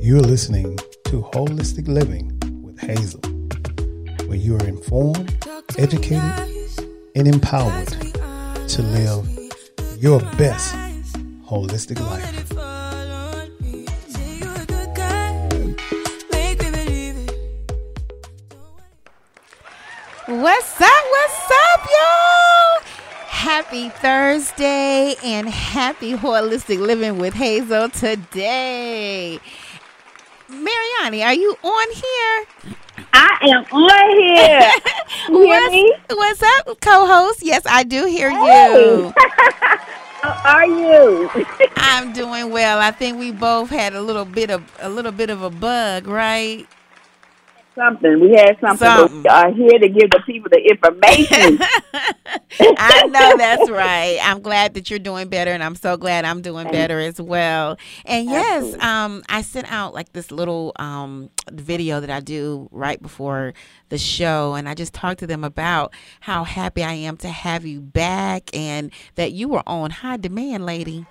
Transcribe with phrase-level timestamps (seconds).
[0.00, 0.76] You're listening
[1.06, 3.20] to Holistic Living with Hazel,
[4.28, 5.44] where you are informed,
[5.76, 6.22] educated,
[7.16, 7.88] and empowered
[8.68, 9.28] to live
[9.98, 10.72] your best
[11.44, 12.52] holistic life.
[20.26, 21.04] What's up?
[21.10, 22.88] What's up, y'all?
[23.26, 29.40] Happy Thursday and happy holistic living with Hazel today.
[31.00, 32.74] Mariani, are you on here?
[33.12, 34.72] I am on here.
[35.28, 35.94] You hear what's, me?
[36.10, 37.42] what's up, co-host?
[37.42, 38.36] Yes, I do hear Hey.
[38.36, 39.12] you.
[40.22, 41.30] How are you?
[41.76, 42.78] I'm doing well.
[42.78, 46.06] I think we both had a little bit of a little bit of a bug,
[46.06, 46.66] right?
[47.78, 48.20] Something.
[48.20, 48.86] We had something.
[48.86, 49.22] Something.
[49.22, 51.58] We are here to give the people the information.
[52.78, 54.18] I know that's right.
[54.22, 57.78] I'm glad that you're doing better, and I'm so glad I'm doing better as well.
[58.04, 63.00] And yes, um, I sent out like this little um video that I do right
[63.00, 63.54] before
[63.88, 67.64] the show, and I just talked to them about how happy I am to have
[67.64, 71.06] you back, and that you were on high demand, lady.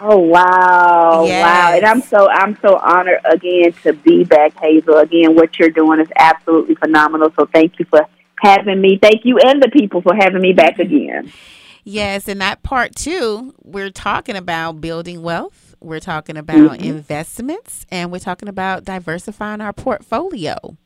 [0.00, 1.72] Oh wow, wow!
[1.74, 4.98] And I'm so I'm so honored again to be back, Hazel.
[4.98, 7.32] Again, what you're doing is absolutely phenomenal.
[7.38, 8.06] So thank you for
[8.40, 8.98] having me.
[9.00, 11.32] Thank you and the people for having me back again.
[11.84, 15.76] Yes, and that part two, we're talking about building wealth.
[15.80, 16.84] We're talking about Mhm.
[16.84, 20.76] investments, and we're talking about diversifying our portfolio.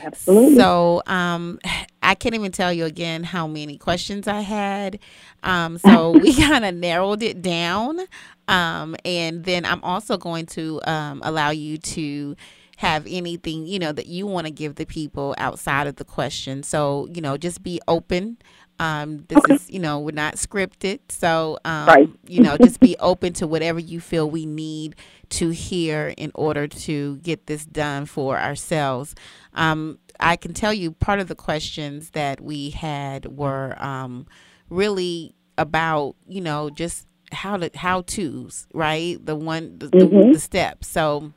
[0.00, 0.56] Absolutely.
[0.56, 1.58] So um,
[2.02, 4.98] I can't even tell you again how many questions I had.
[5.42, 8.00] Um, so we kind of narrowed it down.
[8.48, 12.36] Um, and then I'm also going to um, allow you to
[12.78, 16.64] have anything, you know, that you want to give the people outside of the question.
[16.64, 18.38] So, you know, just be open.
[18.82, 21.00] Um, this is, you know, we're not scripted.
[21.08, 22.08] So, um, Right.
[22.26, 24.96] you know, just be open to whatever you feel we need
[25.30, 29.14] to hear in order to get this done for ourselves.
[29.54, 34.26] Um, I can tell you part of the questions that we had were um,
[34.70, 39.24] really about, you know, just how to how tos, right?
[39.24, 40.32] The one the, the, Mhm.
[40.32, 40.88] the steps.
[40.88, 41.32] So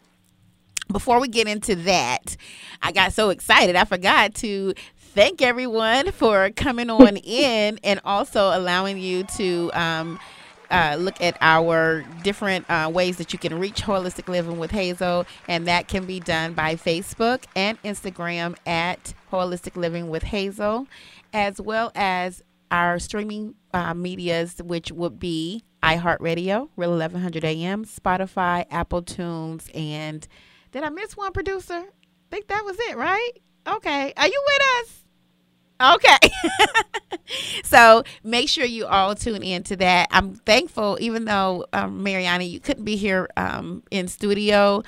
[0.92, 2.38] before we get into that,
[2.82, 4.74] I got so excited I forgot to
[5.16, 10.20] thank everyone for coming on in and also allowing you to um,
[10.70, 15.26] uh, look at our different uh, ways that you can reach Holistic Living with Hazel,
[15.48, 20.86] and that can be done by Facebook and Instagram at Holistic Living with Hazel,
[21.32, 28.66] as well as our streaming uh, medias, which would be iHeartRadio, Real 1100 AM, Spotify,
[28.70, 30.28] Apple Tunes, and
[30.72, 31.74] did I miss one producer?
[31.74, 33.32] I think that was it, right?
[33.66, 34.14] Okay.
[34.18, 35.05] Are you with us?
[35.82, 36.18] Okay.
[37.64, 40.08] so make sure you all tune in to that.
[40.12, 44.84] I'm thankful, even though um, Mariana, you couldn't be here um, in studio,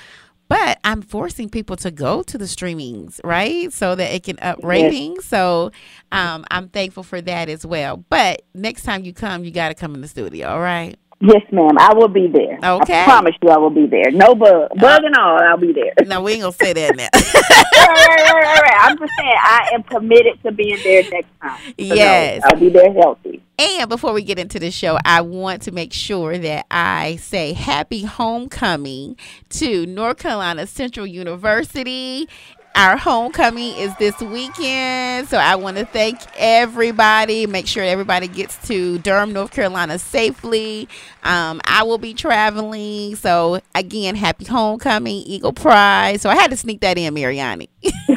[0.48, 3.72] but I'm forcing people to go to the streamings, right?
[3.74, 4.64] So that it can up Yes.
[4.64, 5.26] ratings.
[5.26, 5.72] So
[6.12, 7.98] um, I'm thankful for that as well.
[8.10, 10.98] But next time you come, you got to come in the studio, all right?
[11.20, 11.78] Yes, ma'am.
[11.80, 12.60] I will be there.
[12.64, 13.02] Okay.
[13.02, 14.12] I promise you, I will be there.
[14.12, 15.42] No bug, bug and all.
[15.42, 15.94] I'll be there.
[16.06, 17.08] No, we ain't going to say that now.
[17.14, 18.78] right, right, right, right, right.
[18.82, 21.58] I'm just saying, I am committed to being there next time.
[21.60, 22.42] So, no, Yes.
[22.46, 23.42] I'll be there healthy.
[23.60, 27.54] And before we get into the show, I want to make sure that I say
[27.54, 29.18] happy homecoming
[29.50, 32.30] to North Carolina Central University.
[32.78, 35.28] Our homecoming is this weekend.
[35.30, 37.48] So I want to thank everybody.
[37.48, 40.88] Make sure everybody gets to Durham, North Carolina safely.
[41.24, 43.16] Um, I will be traveling.
[43.16, 46.22] So again, happy homecoming, Eagle Pride.
[46.22, 47.68] So I had to sneak that in, Mariani.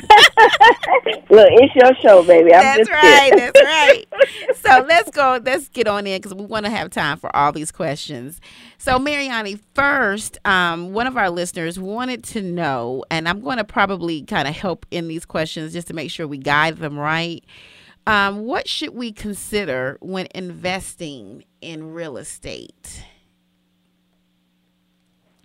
[1.30, 2.54] Look, it's your show, baby.
[2.54, 3.30] I'm That's right.
[3.34, 4.04] That's right.
[4.56, 5.40] So let's go.
[5.44, 8.40] Let's get on in because we want to have time for all these questions.
[8.78, 13.64] So, Mariani, first, um, one of our listeners wanted to know, and I'm going to
[13.64, 17.44] probably kind of help in these questions just to make sure we guide them right.
[18.06, 23.04] Um, what should we consider when investing in real estate?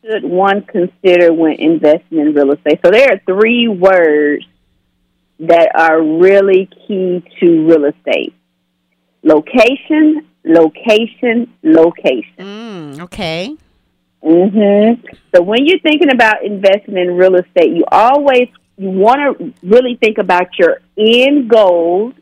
[0.05, 2.79] should one consider when investing in real estate?
[2.85, 4.45] So there are three words
[5.39, 8.33] that are really key to real estate.
[9.23, 12.35] Location, location, location.
[12.37, 13.55] Mm, okay.
[14.21, 15.01] hmm
[15.33, 18.47] So when you're thinking about investing in real estate, you always
[18.77, 22.13] you want to really think about your end goals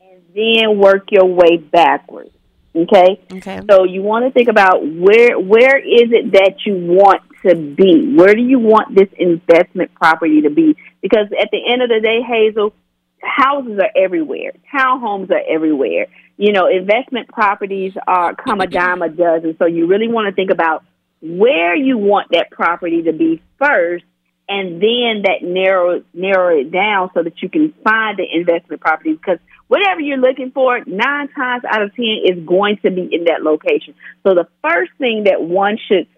[0.00, 2.30] and then work your way backwards.
[2.74, 3.20] Okay?
[3.32, 3.60] Okay.
[3.70, 8.14] So you want to think about where where is it that you want to be?
[8.14, 10.76] Where do you want this investment property to be?
[11.02, 12.72] Because at the end of the day, Hazel,
[13.20, 14.52] houses are everywhere.
[14.74, 16.06] Townhomes are everywhere.
[16.36, 19.56] You know, investment properties are come a dime a dozen.
[19.58, 20.84] So you really want to think about
[21.22, 24.04] where you want that property to be first,
[24.48, 29.14] and then that narrow narrow it down so that you can find the investment property
[29.14, 29.38] because
[29.68, 33.42] whatever you're looking for, nine times out of ten is going to be in that
[33.42, 33.94] location.
[34.22, 36.08] So the first thing that one should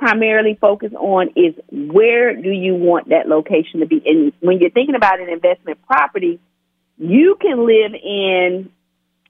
[0.00, 4.02] primarily focus on is where do you want that location to be?
[4.04, 6.40] And when you're thinking about an investment property,
[6.96, 8.70] you can live in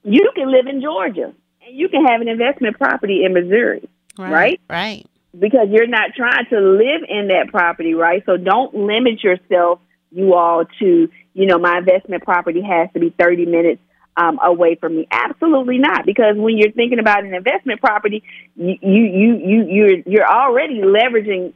[0.02, 1.34] you can live in Georgia
[1.66, 3.86] and you can have an investment property in Missouri,
[4.16, 4.30] right?
[4.30, 4.60] Right.
[4.70, 5.06] right.
[5.38, 8.22] Because you're not trying to live in that property, right?
[8.24, 9.80] So don't limit yourself,
[10.10, 13.80] you all, to, you know, my investment property has to be 30 minutes
[14.16, 15.06] um, away from me.
[15.10, 18.22] Absolutely not, because when you're thinking about an investment property,
[18.56, 21.52] you you you, you you're you're already leveraging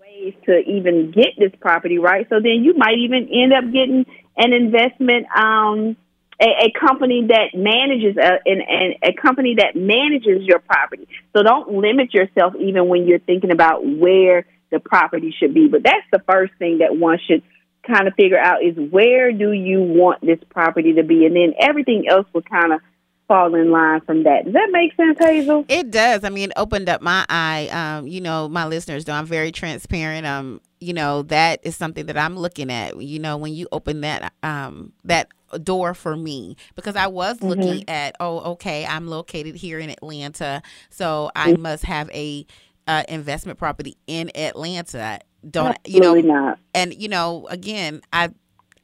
[0.00, 2.26] ways to even get this property, right?
[2.28, 4.06] So then you might even end up getting
[4.36, 5.96] an investment um
[6.40, 11.06] a, a company that manages a, an, a company that manages your property.
[11.36, 15.68] So don't limit yourself even when you're thinking about where the property should be.
[15.68, 17.42] But that's the first thing that one should
[17.86, 21.54] kind of figure out is where do you want this property to be, and then
[21.58, 22.80] everything else will kind of
[23.28, 24.44] fall in line from that.
[24.44, 25.64] Does that make sense, Hazel?
[25.68, 26.24] It does.
[26.24, 27.68] I mean, it opened up my eye.
[27.68, 30.26] Um, you know, my listeners know I'm very transparent.
[30.26, 33.00] Um, you know, that is something that I'm looking at.
[33.00, 35.28] You know, when you open that um that
[35.62, 37.48] door for me because I was mm-hmm.
[37.48, 41.62] looking at, oh, okay, I'm located here in Atlanta, so I mm-hmm.
[41.62, 42.46] must have a
[42.86, 45.20] uh, investment property in Atlanta.
[45.48, 46.34] Don't Absolutely you know?
[46.34, 46.58] Not.
[46.74, 48.30] And you know, again, I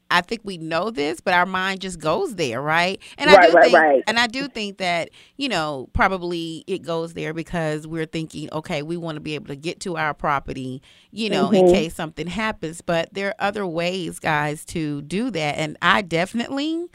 [0.09, 3.01] I think we know this, but our mind just goes there, right?
[3.17, 4.03] And right, I do right, think, right.
[4.07, 8.81] and I do think that you know probably it goes there because we're thinking, okay,
[8.81, 10.81] we want to be able to get to our property,
[11.11, 11.67] you know, mm-hmm.
[11.67, 12.81] in case something happens.
[12.81, 16.85] But there are other ways, guys, to do that, and I definitely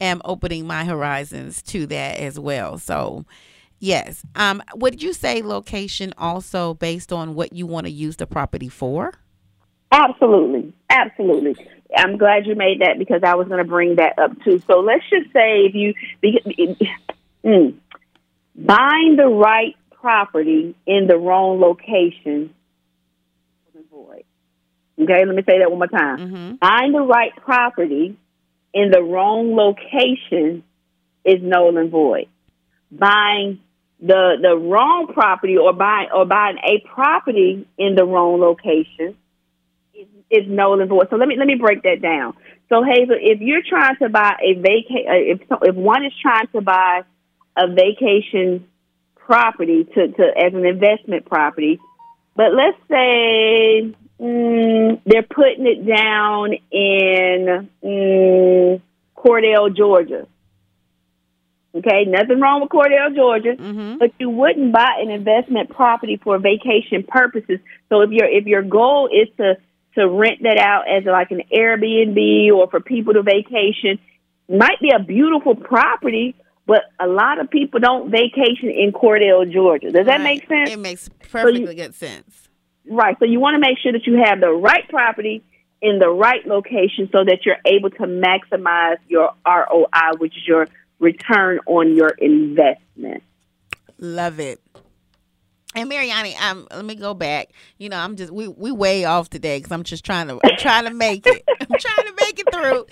[0.00, 2.78] am opening my horizons to that as well.
[2.78, 3.24] So.
[3.78, 4.24] Yes.
[4.34, 8.68] Um, would you say location also based on what you want to use the property
[8.68, 9.14] for?
[9.92, 10.72] Absolutely.
[10.90, 11.56] Absolutely.
[11.96, 14.60] I'm glad you made that because I was going to bring that up too.
[14.66, 15.94] So let's just say if you
[17.44, 17.74] mm,
[18.54, 22.54] buying the right property in the wrong location.
[25.00, 26.18] Okay, let me say that one more time.
[26.18, 26.54] Mm-hmm.
[26.56, 28.16] Buying the right property
[28.74, 30.64] in the wrong location
[31.24, 32.26] is null and void.
[32.90, 33.60] Buying
[34.00, 39.16] the the wrong property or buying or buying a property in the wrong location
[40.30, 41.08] is null and void.
[41.10, 42.34] So let me let me break that down.
[42.68, 46.46] So Hazel, if you're trying to buy a vaca, uh, if if one is trying
[46.48, 47.02] to buy
[47.56, 48.68] a vacation
[49.16, 51.80] property to, to as an investment property,
[52.36, 58.80] but let's say mm, they're putting it down in mm,
[59.16, 60.26] Cordele, Georgia.
[61.78, 63.98] Okay, nothing wrong with Cordele, Georgia, mm-hmm.
[63.98, 67.60] but you wouldn't buy an investment property for vacation purposes.
[67.88, 69.56] So if your if your goal is to
[69.98, 73.98] to rent that out as like an Airbnb or for people to vacation.
[74.48, 76.34] Might be a beautiful property,
[76.66, 79.90] but a lot of people don't vacation in Cordele, Georgia.
[79.90, 80.70] Does that make sense?
[80.70, 82.48] It makes perfectly so you, good sense.
[82.88, 83.16] Right.
[83.18, 85.42] So you want to make sure that you have the right property
[85.82, 90.66] in the right location so that you're able to maximize your ROI, which is your
[90.98, 93.22] return on your investment.
[93.98, 94.60] Love it.
[95.74, 97.50] And Mariani, um, let me go back.
[97.76, 100.56] You know, I'm just we we way off today because I'm just trying to I'm
[100.56, 101.44] trying to make it.
[101.60, 102.86] I'm trying to make it through.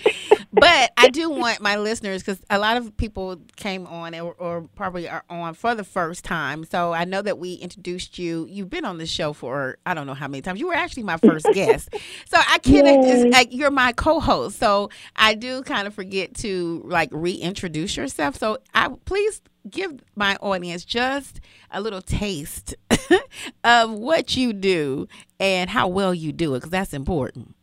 [0.52, 4.62] But I do want my listeners because a lot of people came on or, or,
[4.75, 6.64] probably are on for the first time.
[6.64, 8.47] So I know that we introduced you.
[8.49, 10.61] You've been on the show for I don't know how many times.
[10.61, 11.88] You were actually my first guest.
[12.26, 13.30] So I can't.
[13.33, 14.59] Like, you're my co-host.
[14.59, 18.37] So I do kind of forget to like reintroduce yourself.
[18.37, 22.75] So I please give my audience just a little taste
[23.64, 25.08] of what you do
[25.38, 27.54] and how well you do it because that's important.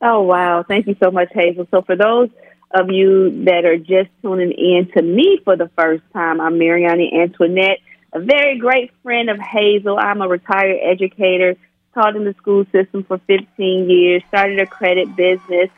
[0.00, 0.64] Oh, wow.
[0.66, 1.66] Thank you so much, Hazel.
[1.70, 2.28] So, for those
[2.72, 7.12] of you that are just tuning in to me for the first time, I'm Mariani
[7.22, 7.78] Antoinette,
[8.12, 9.98] a very great friend of Hazel.
[9.98, 11.54] I'm a retired educator,
[11.94, 15.70] taught in the school system for 15 years, started a credit business.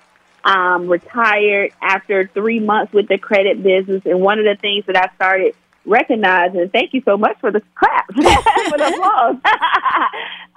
[0.47, 4.02] Um, retired after three months with the credit business.
[4.04, 5.54] And one of the things that I started
[5.87, 9.37] recognize and thank you so much for the clap for the applause.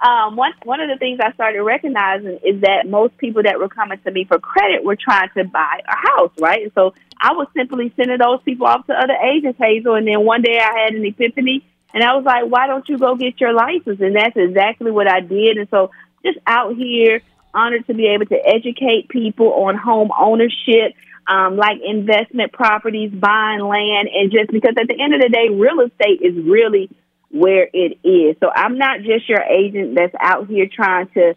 [0.00, 3.68] um, one one of the things I started recognizing is that most people that were
[3.68, 6.62] coming to me for credit were trying to buy a house, right?
[6.62, 10.24] And so I was simply sending those people off to other agents, Hazel, and then
[10.24, 13.40] one day I had an epiphany and I was like, Why don't you go get
[13.40, 14.00] your license?
[14.00, 15.56] And that's exactly what I did.
[15.56, 15.90] And so
[16.24, 17.22] just out here
[17.54, 20.94] honored to be able to educate people on home ownership
[21.28, 25.48] um, like investment properties, buying land, and just because at the end of the day,
[25.50, 26.90] real estate is really
[27.30, 28.36] where it is.
[28.40, 31.34] So I'm not just your agent that's out here trying to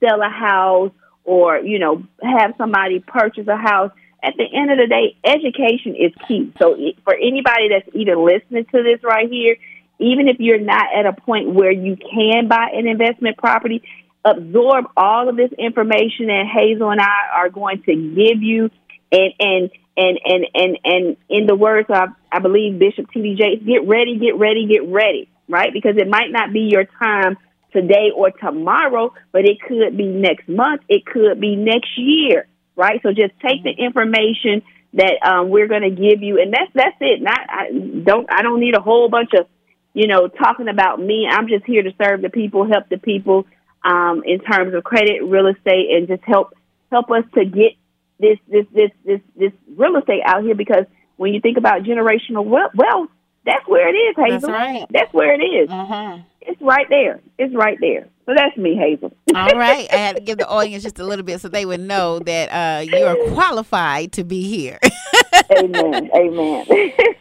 [0.00, 0.92] sell a house
[1.24, 3.92] or, you know, have somebody purchase a house.
[4.22, 6.50] At the end of the day, education is key.
[6.58, 9.56] So for anybody that's even listening to this right here,
[9.98, 13.82] even if you're not at a point where you can buy an investment property,
[14.24, 18.70] absorb all of this information that Hazel and I are going to give you
[19.12, 23.36] and and and and and, and in the words of I believe Bishop T.D.
[23.36, 25.72] Jakes, get ready, get ready, get ready, right?
[25.72, 27.36] Because it might not be your time
[27.72, 32.46] today or tomorrow, but it could be next month, it could be next year,
[32.76, 33.00] right?
[33.02, 34.62] So just take the information
[34.94, 37.20] that um, we're going to give you, and that's that's it.
[37.20, 39.46] Not I don't I don't need a whole bunch of
[39.92, 41.28] you know talking about me.
[41.30, 43.46] I'm just here to serve the people, help the people
[43.84, 46.54] um, in terms of credit, real estate, and just help
[46.90, 47.72] help us to get
[48.18, 50.84] this this this this this real estate out here because
[51.16, 53.10] when you think about generational wealth,
[53.44, 54.40] that's where it is, Hazel.
[54.40, 54.86] That's right.
[54.90, 55.68] That's where it is.
[55.68, 56.22] Mm-hmm.
[56.40, 57.20] It's right there.
[57.38, 58.08] It's right there.
[58.26, 59.12] So that's me, Hazel.
[59.34, 59.86] All right.
[59.92, 62.48] I had to give the audience just a little bit so they would know that
[62.48, 64.78] uh, you are qualified to be here.
[65.58, 66.10] Amen.
[66.14, 66.66] Amen.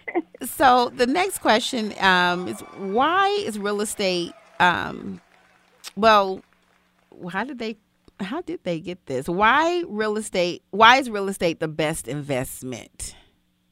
[0.44, 5.22] so the next question um, is why is real estate um,
[5.96, 6.42] well
[7.32, 7.78] how did they
[8.20, 9.28] how did they get this?
[9.28, 10.64] Why real estate?
[10.72, 13.16] Why is real estate the best investment?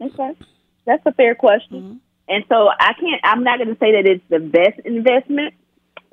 [0.02, 0.36] Okay,
[0.86, 1.82] that's a fair question.
[1.82, 1.98] Mm-hmm.
[2.30, 3.22] And so I can't.
[3.24, 5.54] I'm not going to say that it's the best investment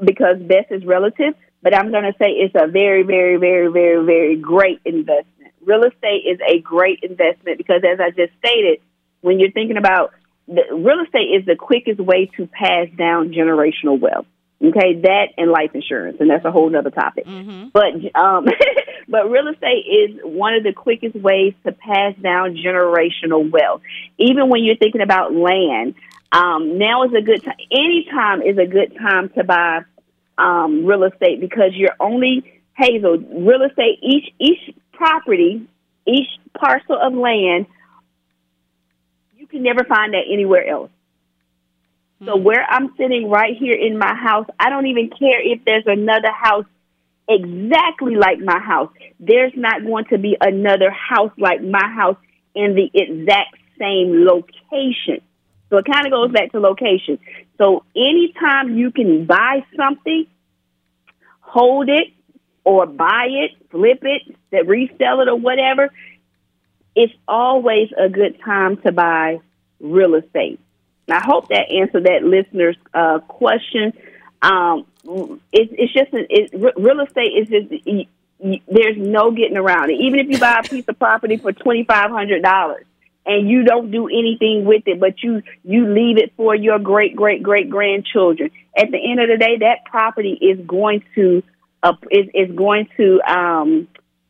[0.04, 1.34] because best is relative.
[1.62, 5.52] But I'm going to say it's a very, very, very, very, very great investment.
[5.64, 8.80] Real estate is a great investment because, as I just stated,
[9.22, 10.12] when you're thinking about
[10.46, 14.26] the, real estate is the quickest way to pass down generational wealth.
[14.60, 17.26] Okay, that and life insurance, and that's a whole other topic.
[17.26, 17.68] Mm-hmm.
[17.72, 18.46] But um,
[19.08, 23.82] but real estate is one of the quickest ways to pass down generational wealth.
[24.18, 25.94] Even when you're thinking about land,
[26.32, 27.54] um, now is a good time.
[27.70, 29.82] Any time is a good time to buy
[30.36, 34.00] um, real estate because you're only Hazel real estate.
[34.02, 35.68] Each each property,
[36.04, 37.66] each parcel of land,
[39.36, 40.90] you can never find that anywhere else.
[42.24, 42.44] So hmm.
[42.44, 46.30] where I'm sitting right here in my house, I don't even care if there's another
[46.32, 46.66] house
[47.28, 48.92] exactly like my house.
[49.20, 52.16] There's not going to be another house like my house
[52.54, 55.20] in the exact same location.
[55.70, 57.18] So it kind of goes back to location.
[57.58, 60.26] So anytime you can buy something,
[61.40, 62.08] hold it
[62.64, 65.90] or buy it, flip it, that resell it or whatever,
[66.96, 69.40] it's always a good time to buy
[69.78, 70.58] real estate.
[71.10, 73.92] I hope that answered that listener's uh, question.
[74.42, 74.86] Um,
[75.52, 78.08] it, it's just it, real estate is just
[78.40, 80.00] there's no getting around it.
[80.00, 82.84] Even if you buy a piece of property for twenty five hundred dollars
[83.26, 87.14] and you don't do anything with it, but you you leave it for your great
[87.14, 88.50] great great grandchildren.
[88.76, 91.42] At the end of the day, that property is going to
[91.82, 93.88] uh, is is going to um,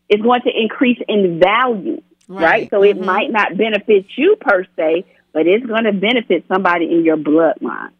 [0.08, 2.42] is going to increase in value, right?
[2.42, 2.70] right?
[2.70, 3.00] So mm-hmm.
[3.00, 7.16] it might not benefit you per se, but it's going to benefit somebody in your
[7.16, 7.92] bloodline.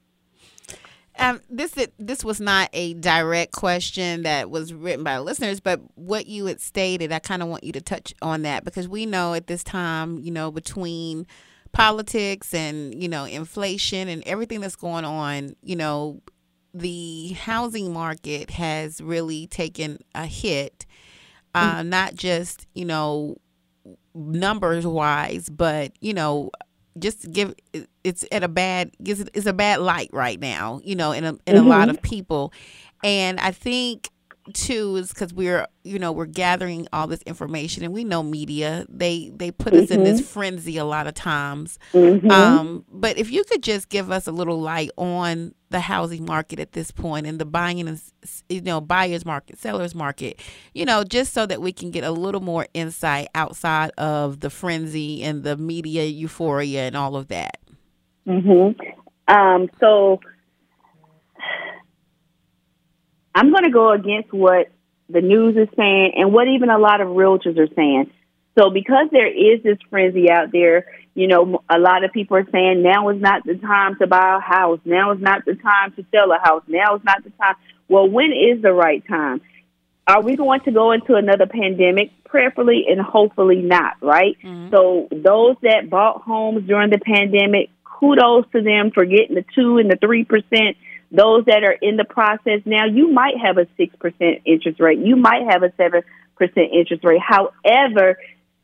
[1.19, 6.27] Um, this this was not a direct question that was written by listeners, but what
[6.29, 9.35] you had stated, I kind of want you to touch on that because we know
[9.35, 11.27] at this time, you know, between
[11.73, 16.23] politics and you know inflation and everything that's going on, you know,
[16.73, 20.87] the housing market has really taken a hit,
[21.53, 21.89] uh, mm-hmm.
[21.89, 23.37] not just you know
[24.15, 26.53] numbers wise, but you know
[27.00, 27.55] just give
[28.05, 31.37] it's at a bad it's a bad light right now you know in a in
[31.57, 31.57] mm-hmm.
[31.57, 31.90] a lot mm-hmm.
[31.90, 32.52] of people
[33.02, 34.11] and i think
[34.55, 38.87] too is because we're you know we're gathering all this information and we know media
[38.88, 39.85] they they put mm-hmm.
[39.85, 40.28] us in this mm-hmm.
[40.28, 42.31] frenzy a lot of times mm-hmm.
[42.31, 46.59] um, but if you could just give us a little light on the housing market
[46.59, 48.00] at this point and the buying and
[48.49, 50.40] you know buyers market sellers market
[50.75, 54.50] you know just so that we can get a little more insight outside of the
[54.50, 57.59] frenzy and the media euphoria and all of that
[58.26, 58.78] mm-hmm.
[59.35, 60.21] um, so
[63.35, 64.71] I'm going to go against what
[65.09, 68.11] the news is saying and what even a lot of realtors are saying.
[68.59, 72.47] So because there is this frenzy out there, you know, a lot of people are
[72.51, 74.81] saying now is not the time to buy a house.
[74.85, 76.63] Now is not the time to sell a house.
[76.67, 77.55] Now is not the time.
[77.89, 79.41] Well, when is the right time?
[80.07, 82.11] Are we going to go into another pandemic?
[82.25, 84.37] Prayerfully and hopefully not, right?
[84.43, 84.71] Mm-hmm.
[84.75, 89.79] So those that bought homes during the pandemic, kudos to them for getting the two
[89.79, 90.77] and the three percent
[91.11, 94.99] those that are in the process now, you might have a 6% interest rate.
[94.99, 96.03] You might have a 7%
[96.38, 97.21] interest rate.
[97.21, 98.19] However,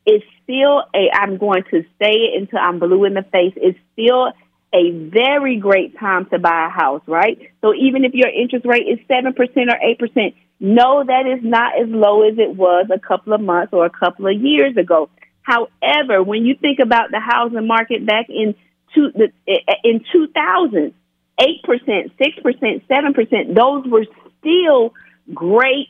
[0.05, 3.79] it's still a, I'm going to say it until I'm blue in the face, it's
[3.93, 4.31] still
[4.73, 7.39] a very great time to buy a house, right?
[7.61, 11.87] So even if your interest rate is 7% or 8%, no, that is not as
[11.89, 15.09] low as it was a couple of months or a couple of years ago.
[15.41, 18.55] However, when you think about the housing market back in
[18.93, 19.11] two,
[19.83, 20.93] in 2000,
[21.39, 24.05] 8%, 6%, 7%, those were
[24.39, 24.93] still
[25.33, 25.89] great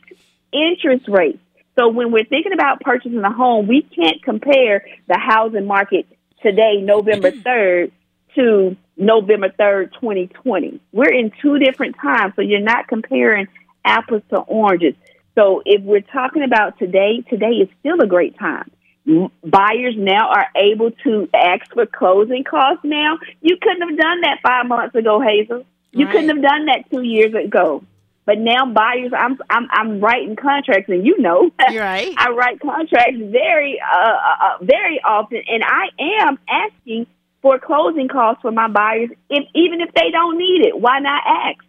[0.52, 1.38] interest rates.
[1.78, 6.06] So when we're thinking about purchasing a home, we can't compare the housing market
[6.42, 7.46] today, November mm-hmm.
[7.46, 7.92] 3rd,
[8.34, 10.80] to November 3rd, 2020.
[10.92, 13.48] We're in two different times, so you're not comparing
[13.84, 14.94] apples to oranges.
[15.34, 18.70] So if we're talking about today, today is still a great time.
[19.06, 23.18] Buyers now are able to ask for closing costs now.
[23.40, 25.64] You couldn't have done that five months ago, Hazel.
[25.92, 26.12] You right.
[26.12, 27.84] couldn't have done that two years ago.
[28.24, 32.12] But now buyers, I'm I'm I'm writing contracts, and you know, right.
[32.18, 37.06] I write contracts very uh, uh, uh, very often, and I am asking
[37.40, 40.76] for closing costs for my buyers, if even if they don't need it.
[40.76, 41.64] Why not ask?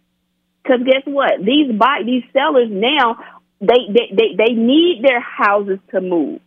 [0.64, 1.38] Because guess what?
[1.38, 3.24] These buy these sellers now
[3.60, 6.40] they, they they they need their houses to move.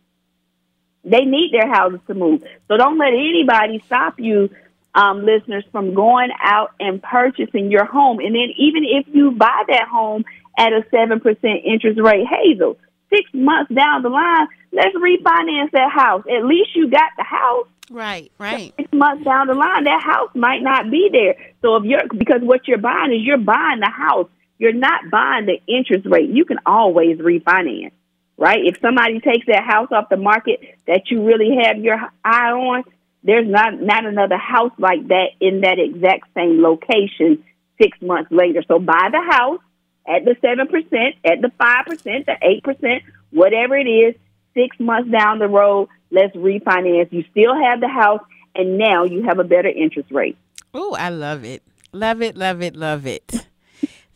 [1.04, 2.44] They need their houses to move.
[2.68, 4.50] So don't let anybody stop you
[4.94, 8.20] um, listeners from going out and purchasing your home.
[8.20, 10.24] And then even if you buy that home
[10.58, 12.78] at a 7% interest rate, Hazel,
[13.10, 16.24] six months down the line, let's refinance that house.
[16.30, 17.66] At least you got the house.
[17.90, 18.72] Right, right.
[18.76, 21.34] Six months down the line, that house might not be there.
[21.62, 24.28] So if you're, because what you're buying is you're buying the house.
[24.58, 26.30] You're not buying the interest rate.
[26.30, 27.90] You can always refinance,
[28.36, 28.64] right?
[28.64, 32.84] If somebody takes that house off the market that you really have your eye on,
[33.24, 37.44] there's not not another house like that in that exact same location
[37.80, 38.62] six months later.
[38.66, 39.60] So buy the house
[40.06, 44.14] at the seven percent, at the five percent, the eight percent, whatever it is.
[44.54, 47.10] Six months down the road, let's refinance.
[47.10, 48.20] You still have the house,
[48.54, 50.36] and now you have a better interest rate.
[50.74, 51.62] Oh, I love it,
[51.92, 53.46] love it, love it, love it.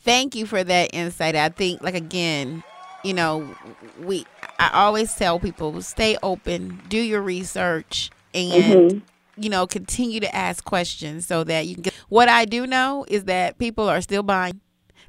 [0.00, 1.36] Thank you for that insight.
[1.36, 2.62] I think, like again,
[3.06, 3.54] you know,
[4.02, 4.26] we
[4.58, 8.98] I always tell people stay open, do your research, and mm-hmm.
[9.42, 13.04] you know continue to ask questions so that you can get what i do know
[13.08, 14.60] is that people are still buying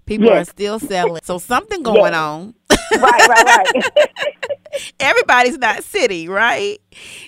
[0.05, 0.47] people yes.
[0.47, 2.15] are still selling so something going yes.
[2.15, 2.55] on.
[2.69, 4.09] Right right right.
[4.99, 6.79] Everybody's not sitting right?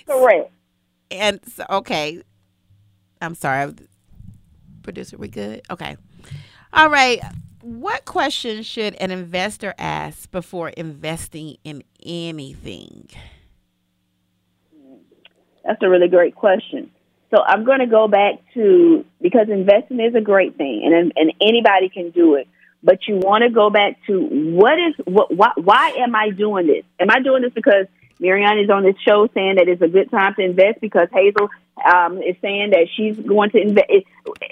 [0.06, 0.50] Correct.
[1.10, 2.22] And so okay.
[3.20, 3.74] I'm sorry
[4.82, 5.60] producer we good?
[5.70, 5.96] Okay.
[6.72, 7.20] All right
[7.78, 13.08] what questions should an investor ask before investing in anything
[15.64, 16.90] that's a really great question.
[17.32, 21.32] So I'm going to go back to because investing is a great thing, and and
[21.40, 22.48] anybody can do it.
[22.82, 26.66] But you want to go back to what is what why, why am I doing
[26.66, 26.84] this?
[26.98, 27.86] Am I doing this because
[28.20, 31.48] Marianne is on this show saying that it's a good time to invest because Hazel
[31.84, 33.90] um, is saying that she's going to invest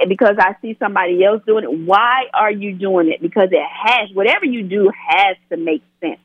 [0.08, 1.86] because I see somebody else doing it.
[1.86, 3.20] Why are you doing it?
[3.20, 6.20] Because it has whatever you do has to make sense,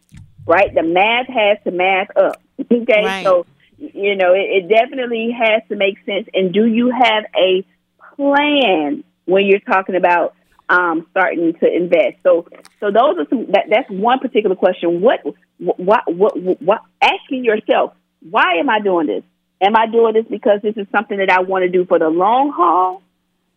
[0.47, 0.73] right?
[0.73, 2.41] The math has to math up.
[2.71, 3.25] Okay, right.
[3.25, 3.45] so
[3.77, 6.27] you know, it, it definitely has to make sense.
[6.33, 7.65] And do you have a
[8.15, 10.35] plan when you're talking about
[10.69, 12.17] um, starting to invest?
[12.23, 12.47] So,
[12.79, 13.47] so those are some.
[13.51, 15.01] That, that's one particular question.
[15.01, 15.19] What,
[15.63, 16.81] what, what, what?
[17.01, 19.23] Asking yourself, why am I doing this?
[19.61, 22.09] Am I doing this because this is something that I want to do for the
[22.09, 23.01] long haul?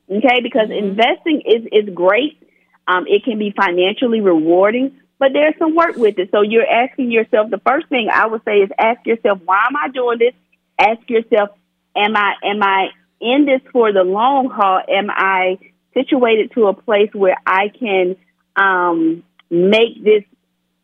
[0.08, 0.88] Okay, because mm-hmm.
[0.88, 2.40] investing is is great.
[2.86, 6.30] Um, it can be financially rewarding, but there's some work with it.
[6.30, 9.76] So you're asking yourself, the first thing I would say is ask yourself, why am
[9.76, 10.34] I doing this?
[10.78, 11.50] Ask yourself,
[11.96, 12.90] am I, am I
[13.20, 14.80] in this for the long haul?
[14.88, 15.58] Am I
[15.94, 18.14] situated to a place where I can,
[18.54, 20.22] um, make this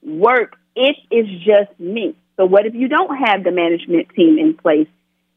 [0.02, 2.14] work if it's just me?
[2.36, 4.88] So what if you don't have the management team in place?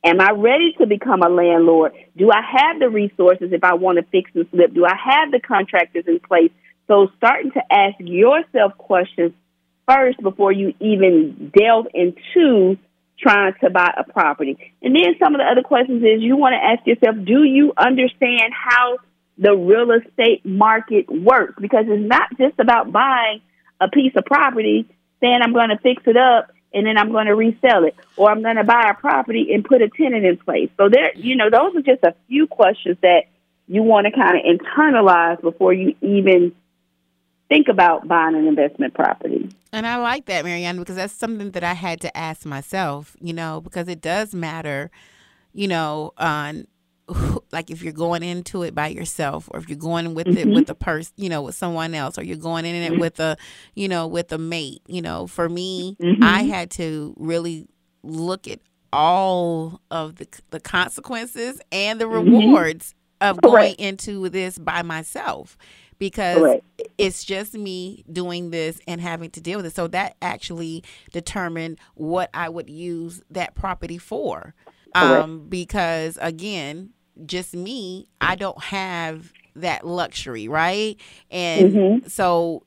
[0.03, 1.93] Am I ready to become a landlord?
[2.15, 4.73] Do I have the resources if I want to fix and flip?
[4.73, 6.51] Do I have the contractors in place?
[6.87, 9.33] So starting to ask yourself questions
[9.87, 12.77] first before you even delve into
[13.19, 14.57] trying to buy a property.
[14.81, 17.73] And then some of the other questions is you want to ask yourself, do you
[17.77, 18.97] understand how
[19.37, 21.55] the real estate market works?
[21.59, 23.41] Because it's not just about buying
[23.81, 24.87] a piece of property,
[25.21, 28.29] saying I'm going to fix it up and then I'm going to resell it, or
[28.29, 30.69] I'm going to buy a property and put a tenant in place.
[30.75, 33.23] So there, you know, those are just a few questions that
[33.67, 36.53] you want to kind of internalize before you even
[37.47, 39.49] think about buying an investment property.
[39.71, 43.33] And I like that, Marianne, because that's something that I had to ask myself, you
[43.33, 44.91] know, because it does matter,
[45.53, 46.67] you know, on
[47.55, 50.49] like if you're going into it by yourself or if you're going with mm-hmm.
[50.49, 52.99] it with a person, you know, with someone else or you're going in it mm-hmm.
[52.99, 53.37] with a,
[53.75, 56.21] you know, with a mate, you know, for me, mm-hmm.
[56.21, 57.67] I had to really
[58.03, 58.59] look at
[58.91, 62.35] all of the the consequences and the mm-hmm.
[62.35, 65.57] rewards of going into this by myself
[65.97, 66.65] because Correct.
[66.97, 69.75] it's just me doing this and having to deal with it.
[69.75, 74.53] So that actually determined what I would use that property for.
[74.93, 76.91] Um, because again,
[77.25, 80.97] just me, I don't have that luxury, right?
[81.31, 82.09] And Mhm.
[82.09, 82.63] so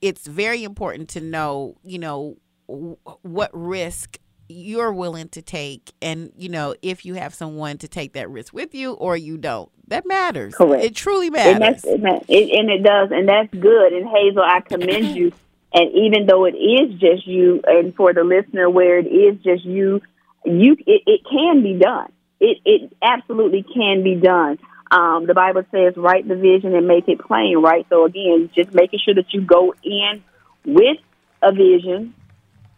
[0.00, 2.36] it's very important to know, you know,
[2.68, 7.86] w- what risk you're willing to take and you know if you have someone to
[7.86, 10.84] take that risk with you or you don't that matters Correct.
[10.84, 13.92] it truly matters and, it, and it does, and that's good.
[13.92, 15.32] And Hazel, I commend you.
[15.72, 19.64] And even though it is just you, and for the listener, where it is just
[19.64, 20.02] you,
[20.44, 22.10] you it, it can be done.
[22.40, 24.58] It it absolutely can be done.
[24.90, 27.86] Um, the Bible says, "Write the vision and make it plain." Right.
[27.88, 30.22] So again, just making sure that you go in
[30.64, 30.98] with
[31.42, 32.14] a vision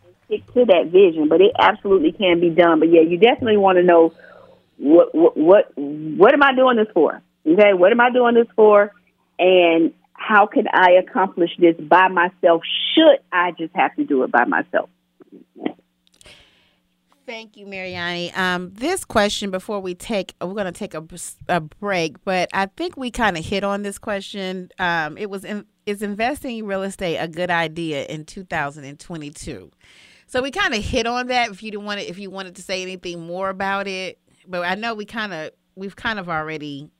[0.05, 1.29] and stick to that vision.
[1.29, 2.81] But it absolutely can be done.
[2.81, 4.12] But yeah, you definitely want to know
[4.77, 7.22] what what what what am I doing this for?
[7.46, 8.92] Okay, what am I doing this for?
[9.38, 12.62] And how can I accomplish this by myself?
[12.94, 14.90] Should I just have to do it by myself?
[17.26, 18.32] Thank you, Mariani.
[18.32, 21.04] Um, this question before we take, we're going to take a,
[21.48, 24.70] a break, but I think we kind of hit on this question.
[24.78, 29.70] Um, it was in, is investing in real estate a good idea in 2022?
[30.26, 31.50] So we kind of hit on that.
[31.50, 34.64] If you didn't want to, if you wanted to say anything more about it, but
[34.64, 36.90] I know we kind of we've kind of already,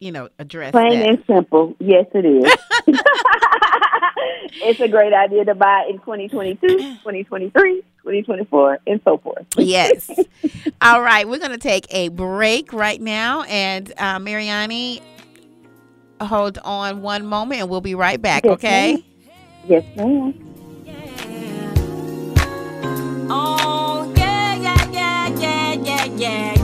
[0.00, 1.08] you know, addressed Plain that.
[1.08, 1.76] and simple.
[1.78, 2.56] Yes, it is.
[4.62, 9.46] it's a great idea to buy in 2022, 2023, 2024, and so forth.
[9.56, 10.10] yes.
[10.80, 15.00] All right, we're going to take a break right now, and uh, Mariani,
[16.20, 18.44] hold on one moment, and we'll be right back.
[18.44, 18.92] Yes, okay.
[18.94, 19.04] ma'am.
[19.68, 20.34] Yes, ma'am.
[23.30, 26.61] Oh, yeah, yeah, yeah, yeah, yeah, yeah, yeah.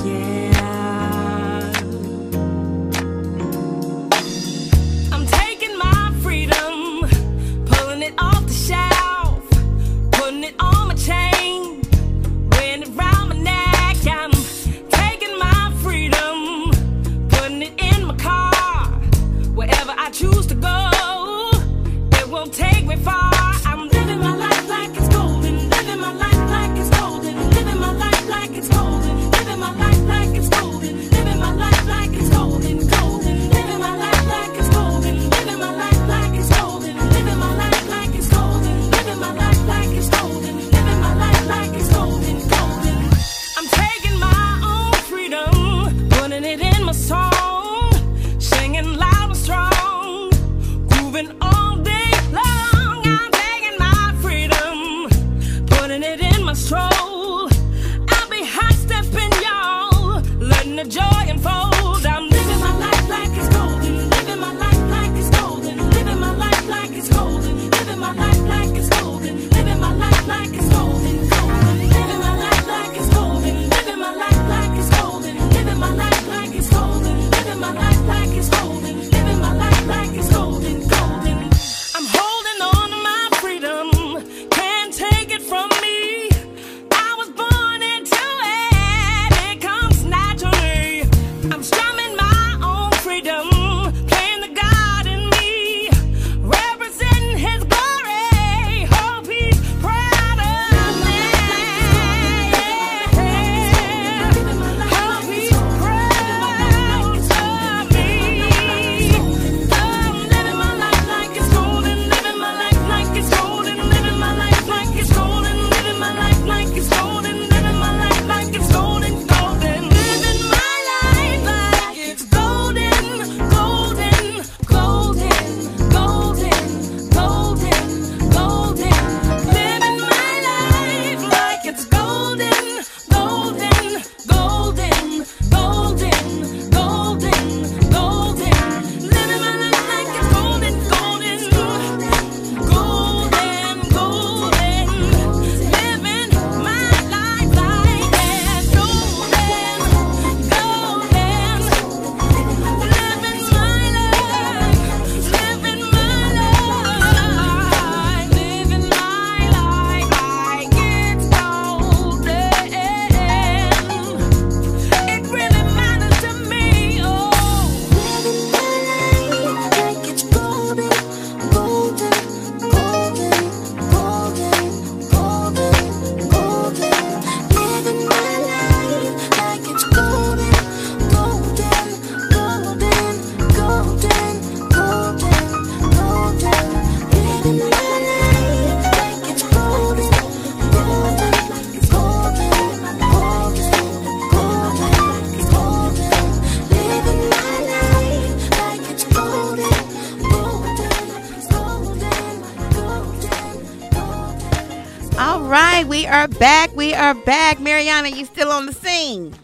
[206.28, 206.74] Are back.
[206.76, 207.60] We are back.
[207.60, 209.34] Mariana, you still on the scene?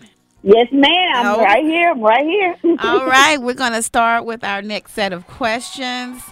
[0.42, 1.12] Yes, ma'am.
[1.14, 1.42] I'm Oh.
[1.42, 1.90] right here.
[1.90, 2.56] I'm right here.
[2.80, 6.22] All right, we're going to start with our next set of questions.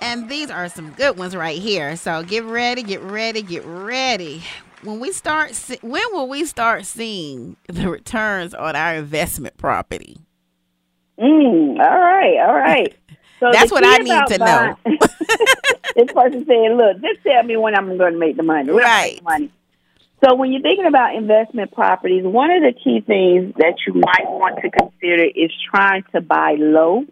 [0.00, 1.96] And these are some good ones right here.
[1.96, 4.42] So get ready, get ready, get ready.
[4.84, 10.18] When we start se- when will we start seeing the returns on our investment property?
[11.18, 12.94] Mm, all right, all right.
[13.40, 14.76] So That's what I need to buying-
[15.96, 18.82] this person saying, "Look, just tell me when I'm going to make the money." When
[18.84, 19.52] the money.
[20.24, 24.26] So when you're thinking about investment properties, one of the key things that you might
[24.28, 27.04] want to consider is trying to buy low,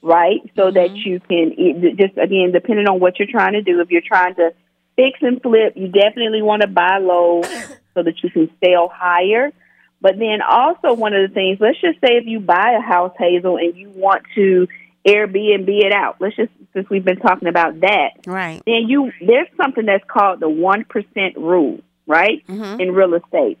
[0.00, 0.40] right?
[0.56, 0.96] So that mm-hmm.
[0.96, 3.80] you can just again, depending on what you're trying to do.
[3.80, 4.54] If you're trying to
[4.96, 7.42] fix and flip, you definitely want to buy low
[7.94, 9.52] so that you can sell higher.
[10.00, 13.14] But then also one of the things, let's just say if you buy a house,
[13.18, 14.66] Hazel, and you want to
[15.06, 16.16] Airbnb it out.
[16.20, 18.62] Let's just since we've been talking about that, Right.
[18.66, 22.42] then you there's something that's called the one percent rule, right?
[22.46, 22.80] Mhm.
[22.80, 23.58] In real estate.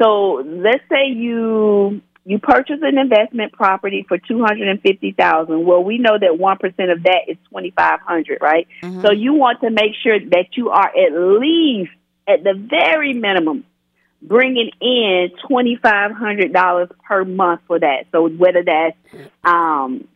[0.00, 5.64] So let's say you you purchase an investment property for two hundred and fifty thousand.
[5.64, 8.66] Well, we know that one percent of that is twenty five hundred, right?
[8.82, 9.02] Mhm.
[9.02, 11.90] So you want to make sure that you are at least
[12.28, 13.64] at the very minimum
[14.22, 18.06] bringing in twenty five hundred dollars per month for that.
[18.12, 18.96] So whether that's
[19.44, 20.06] um,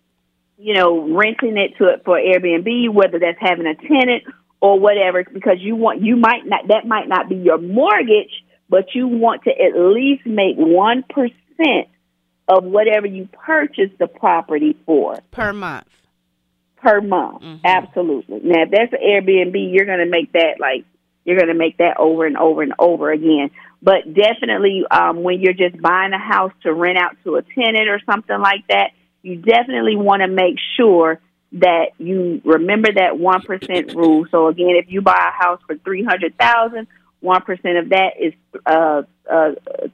[0.60, 4.24] you know renting it to it for Airbnb, whether that's having a tenant
[4.60, 8.94] or whatever, because you want you might not that might not be your mortgage, but
[8.94, 11.88] you want to at least make one percent
[12.48, 15.86] of whatever you purchase the property for Per month.
[16.76, 17.42] per month.
[17.42, 17.60] Mhm.
[17.64, 18.40] Absolutely.
[18.42, 20.84] Now, if that's an Airbnb, you're going to make that like
[21.24, 23.50] you're going to make that over and over and over again.
[23.82, 27.88] But definitely, um, when you're just buying a house to rent out to a tenant
[27.88, 28.90] or something like that,
[29.22, 31.20] you definitely want to make sure
[31.52, 34.26] that you remember that one percent rule.
[34.30, 36.86] So again, if you buy a house for three hundred thousand,
[37.20, 38.32] one percent of that is
[38.66, 39.50] uh, uh,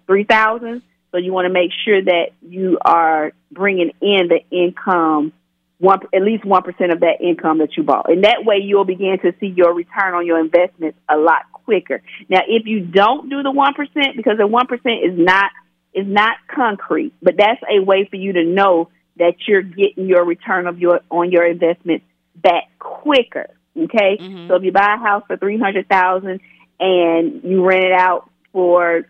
[0.06, 0.82] three thousand.
[1.12, 5.32] So you want to make sure that you are bringing in the income
[5.78, 8.84] one at least one percent of that income that you bought, and that way you'll
[8.84, 12.02] begin to see your return on your investments a lot quicker.
[12.28, 15.50] Now, if you don't do the one percent, because the one percent is not
[15.92, 20.24] is not concrete, but that's a way for you to know that you're getting your
[20.24, 22.02] return of your on your investment
[22.34, 23.48] back quicker.
[23.76, 24.48] Okay, Mhm.
[24.48, 26.40] so if you buy a house for three hundred thousand
[26.80, 29.06] and you rent it out for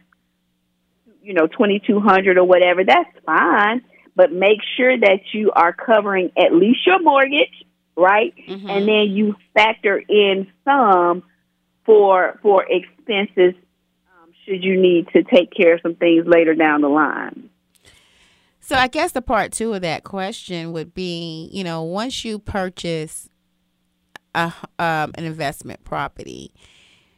[1.22, 3.82] you know twenty two hundred or whatever, that's fine
[4.16, 7.64] but make sure that you are covering at least your mortgage,
[7.96, 8.34] right?
[8.48, 8.70] Mhm.
[8.70, 11.22] And then you factor in some
[11.84, 13.54] for for expenses
[14.10, 17.50] um, should you need to take care of some things later down the line.
[18.66, 22.40] So I guess the part two of that question would be, you know, once you
[22.40, 23.28] purchase
[24.34, 26.52] a, um, an investment property,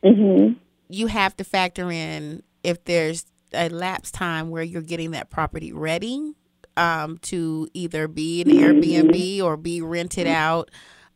[0.05, 0.59] Mm-hmm.
[0.91, 5.73] you have to factor in if there's a lapse time where you're getting that property
[5.73, 6.35] ready
[6.77, 10.71] um, to either be an Airbnb or be rented out.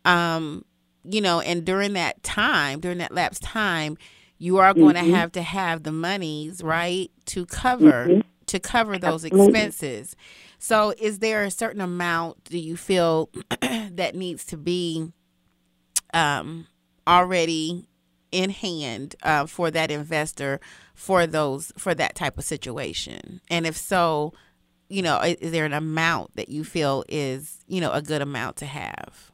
[0.06, 0.64] Um,
[1.04, 3.98] you know, and during that time, during that lapse time,
[4.38, 5.00] you are going Mhm.
[5.04, 8.22] to have to have the monies right to cover Mhm.
[8.52, 10.16] To cover those expenses.
[10.58, 13.28] So, is there a certain amount do you feel
[13.60, 15.12] that needs to be
[16.14, 16.66] um,
[17.06, 17.86] already
[18.30, 20.60] in hand uh, for that investor
[20.94, 23.40] for those for that type of situation?
[23.50, 24.32] And if so,
[24.88, 28.22] you know, i- is there an amount that you feel is you know a good
[28.22, 29.30] amount to have?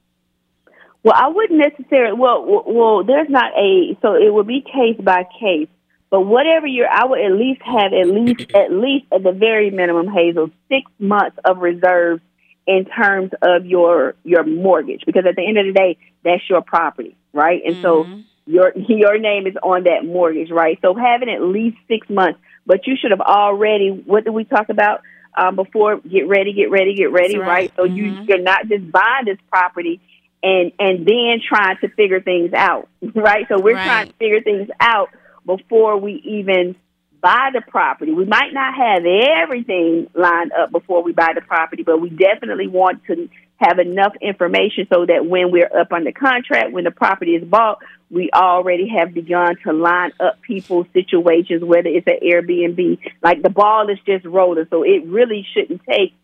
[1.04, 2.18] Well, I wouldn't necessarily.
[2.18, 3.96] Well, well, there's not a.
[4.02, 5.68] So it would be case by case.
[6.10, 9.70] But whatever you're, I would at least have at least at least at the very
[9.70, 12.22] minimum, Hazel, six months of reserves
[12.66, 16.62] in terms of your your mortgage, because at the end of the day, that's your
[16.62, 17.60] property, right?
[17.64, 18.24] And so Mhm.
[18.46, 20.78] your your name is on that mortgage, right?
[20.82, 23.90] So having at least six months, but you should have already.
[23.90, 25.02] What did we talk about
[25.36, 25.98] um, before?
[25.98, 27.46] Get ready, get ready, get ready, right?
[27.46, 27.72] right.
[27.76, 28.28] So you Mhm.
[28.28, 30.00] you're not just buying this property
[30.42, 33.46] and and then trying to figure things out, right?
[33.48, 35.10] So we're trying to figure things out
[35.48, 36.76] before we even
[37.20, 38.12] buy the property.
[38.12, 42.68] We might not have everything lined up before we buy the property, but we definitely
[42.68, 47.32] want to have enough information so that when we're up under contract, when the property
[47.32, 47.78] is bought,
[48.10, 52.98] we already have begun to line up people's situations, whether it's an Airbnb.
[53.22, 56.14] Like the ball is just rolling, so it really shouldn't take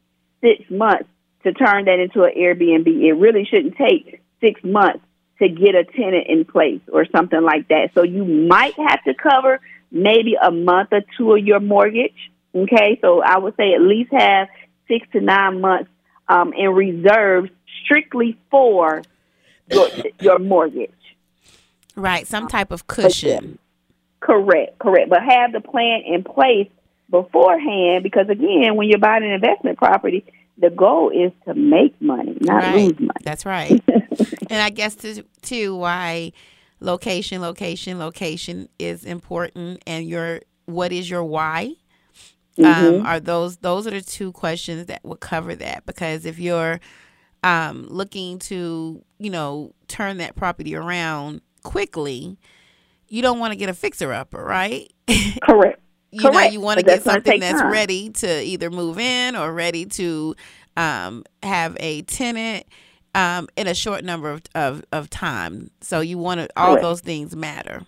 [0.40, 1.08] six months
[1.42, 2.86] to turn that into an Airbnb.
[2.86, 5.04] It really shouldn't take six months
[5.38, 7.90] to get a tenant in place or something like that.
[7.94, 12.30] So you might have to cover maybe a month or two of your mortgage.
[12.54, 14.48] Okay, so I would say at least have
[14.86, 15.90] six to nine months
[16.28, 17.50] um, in reserves
[17.84, 19.02] strictly for
[19.70, 19.88] your,
[20.20, 20.90] your mortgage.
[21.96, 23.58] Right, some type of cushion.
[24.20, 25.10] Correct, correct.
[25.10, 26.70] But have the plan in place
[27.10, 30.24] beforehand because again, when you're buying an investment property,
[30.58, 32.74] the goal is to make money, not right.
[32.76, 33.20] lose money.
[33.22, 33.82] That's right.
[34.50, 36.32] and I guess to, too why
[36.80, 41.74] location, location, location is important, and your what is your why?
[42.58, 43.00] Mm-hmm.
[43.00, 45.86] Um, are those those are the two questions that would cover that?
[45.86, 46.80] Because if you're
[47.42, 52.38] um, looking to you know turn that property around quickly,
[53.08, 54.92] you don't want to get a fixer upper, right?
[55.42, 55.80] Correct.
[56.10, 57.72] you know you want to get something that's time.
[57.72, 60.36] ready to either move in or ready to
[60.76, 62.66] um, have a tenant
[63.14, 65.70] um, in a short number of, of, of time.
[65.80, 66.82] So you want to all Correct.
[66.82, 67.82] those things matter.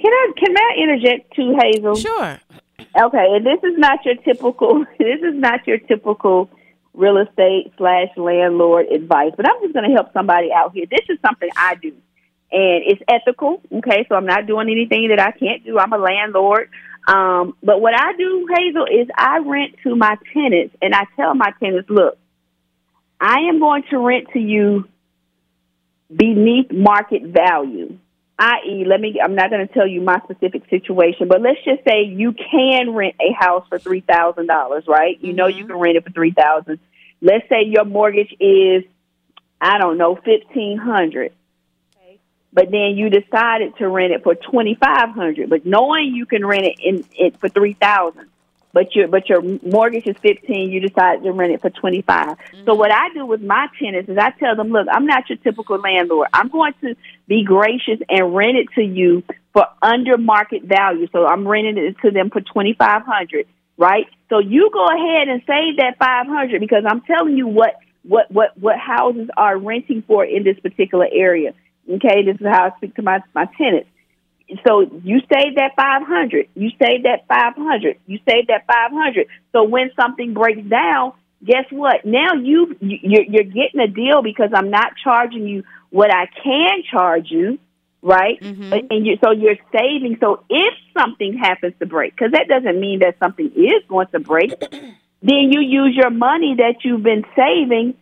[0.00, 1.96] Can I can I interject too, Hazel?
[1.96, 2.38] Sure.
[2.78, 4.84] Okay, and this is not your typical.
[4.98, 6.50] This is not your typical
[6.92, 10.86] real estate slash landlord advice, but I'm just going to help somebody out here.
[10.90, 11.88] This is something I do,
[12.50, 13.62] and it's ethical.
[13.72, 15.78] Okay, so I'm not doing anything that I can't do.
[15.78, 16.70] I'm a landlord.
[17.08, 21.34] Um, but what I do, Hazel, is I rent to my tenants, and I tell
[21.34, 22.18] my tenants, look,
[23.20, 24.88] I am going to rent to you
[26.14, 27.98] beneath market value
[28.38, 31.82] i.e., let me, I'm not going to tell you my specific situation, but let's just
[31.84, 35.18] say you can rent a house for $3,000, right?
[35.20, 35.72] You know you mm-hmm.
[35.72, 36.78] can rent it for 3000
[37.22, 38.84] Let's say your mortgage is,
[39.58, 41.32] I don't know, 1500
[41.96, 42.20] okay?
[42.52, 46.78] But then you decided to rent it for 2500 but knowing you can rent it
[46.78, 48.28] in it for 3000
[48.76, 50.70] but your but your mortgage is fifteen.
[50.70, 52.76] You decide to rent it for twenty So mm-hmm.
[52.76, 55.78] what I do with my tenants is I tell them, look, I'm not your typical
[55.78, 56.28] landlord.
[56.34, 56.94] I'm going to
[57.26, 59.22] be gracious and rent it to you
[59.54, 61.08] for under market value.
[61.10, 63.46] So I'm renting it to them for twenty five hundred,
[63.78, 64.08] right?
[64.28, 68.30] So you go ahead and save that five hundred because I'm telling you what what
[68.30, 71.54] what what houses are renting for in this particular area.
[71.90, 73.88] Okay, this is how I speak to my my tenants.
[74.64, 76.48] So you save that 500.
[76.54, 77.98] You save that 500.
[78.06, 79.26] You save that 500.
[79.52, 81.12] So when something breaks down,
[81.44, 82.04] guess what?
[82.04, 86.82] Now you you're, you're getting a deal because I'm not charging you what I can
[86.90, 87.58] charge you,
[88.02, 88.40] right?
[88.40, 88.86] Mhm.
[88.90, 90.18] And you so you're saving.
[90.20, 94.20] So if something happens to break, because that doesn't mean that something is going to
[94.20, 94.50] break,
[95.22, 97.94] then you use your money that you've been saving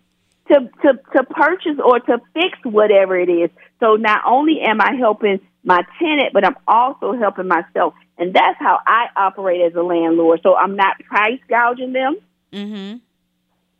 [0.48, 3.50] to, to, to purchase or to fix whatever it is.
[3.80, 7.94] So not only am I helping my tenant, but I'm also helping myself.
[8.18, 10.40] And that's how I operate as a landlord.
[10.42, 12.16] So I'm not price gouging them.
[12.52, 12.98] Mm-hmm.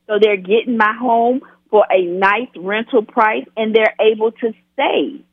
[0.07, 5.25] So they're getting my home for a nice rental price and they're able to save.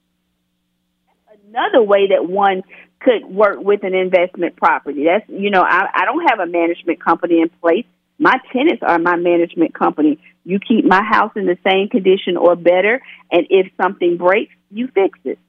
[1.49, 2.63] Another way that one
[2.99, 5.05] could work with an investment property.
[5.05, 7.85] That's, you know, I, I don't have a management company in place.
[8.19, 10.19] My tenants are my management company.
[10.43, 14.87] You keep my house in the same condition or better, and if something breaks, you
[14.87, 15.39] fix it.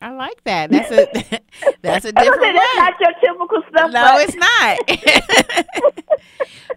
[0.00, 0.70] I like that.
[0.70, 1.06] That's a
[1.82, 3.90] that's a different say that's not your typical stuff.
[3.92, 6.18] No, it's not.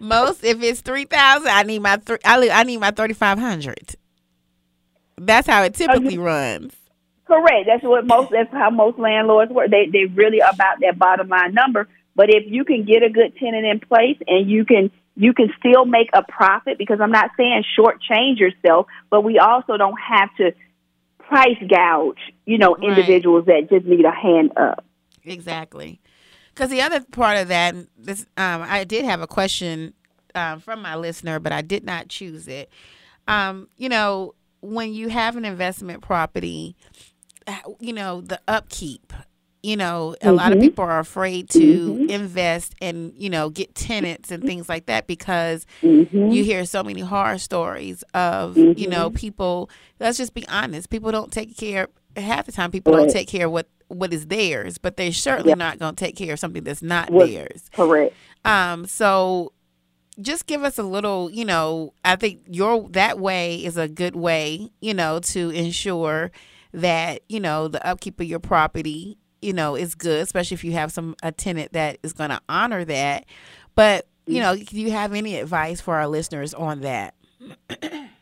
[0.00, 2.18] Most if it's three thousand, I need my three.
[2.24, 3.96] I, I need my thirty five hundred.
[5.16, 6.74] That's how it oh, typically runs.
[7.26, 7.66] Correct.
[7.66, 8.30] That's what most.
[8.30, 9.70] That's how most landlords work.
[9.70, 11.88] They they really about that bottom line number.
[12.14, 15.52] But if you can get a good tenant in place and you can you can
[15.58, 20.34] still make a profit because I'm not saying shortchange yourself, but we also don't have
[20.36, 20.52] to
[21.28, 22.18] price gouge.
[22.46, 22.88] You know, Right.
[22.88, 24.84] individuals that just need a hand up.
[25.24, 26.00] Exactly.
[26.54, 29.94] Because the other part of that, this um, I did have a question
[30.34, 32.70] um, from my listener, but I did not choose it.
[33.28, 36.76] Um, you know, when you have an investment property,
[37.46, 39.12] uh, you know the upkeep.
[39.62, 40.62] You know, a lot of Mhm.
[40.62, 41.58] people are afraid to
[41.94, 42.10] Mhm.
[42.10, 46.30] invest and you know get tenants and things like that because Mm-hmm.
[46.30, 51.10] you hear so many horror stories of you know people let's just be honest people
[51.10, 54.78] don't take care half the time people don't take care of what what is theirs
[54.78, 55.54] but they're certainly Yeah.
[55.56, 58.14] not going to take care of something that's not What- theirs Correct.
[58.44, 59.52] um so
[60.20, 64.14] just give us a little you know i think your that way is a good
[64.14, 66.30] way you know to ensure
[66.72, 70.72] that you know the upkeep of your property you know is good especially if you
[70.72, 73.24] have some a tenant that is going to honor that
[73.74, 77.14] but you know do you have any advice for our listeners on that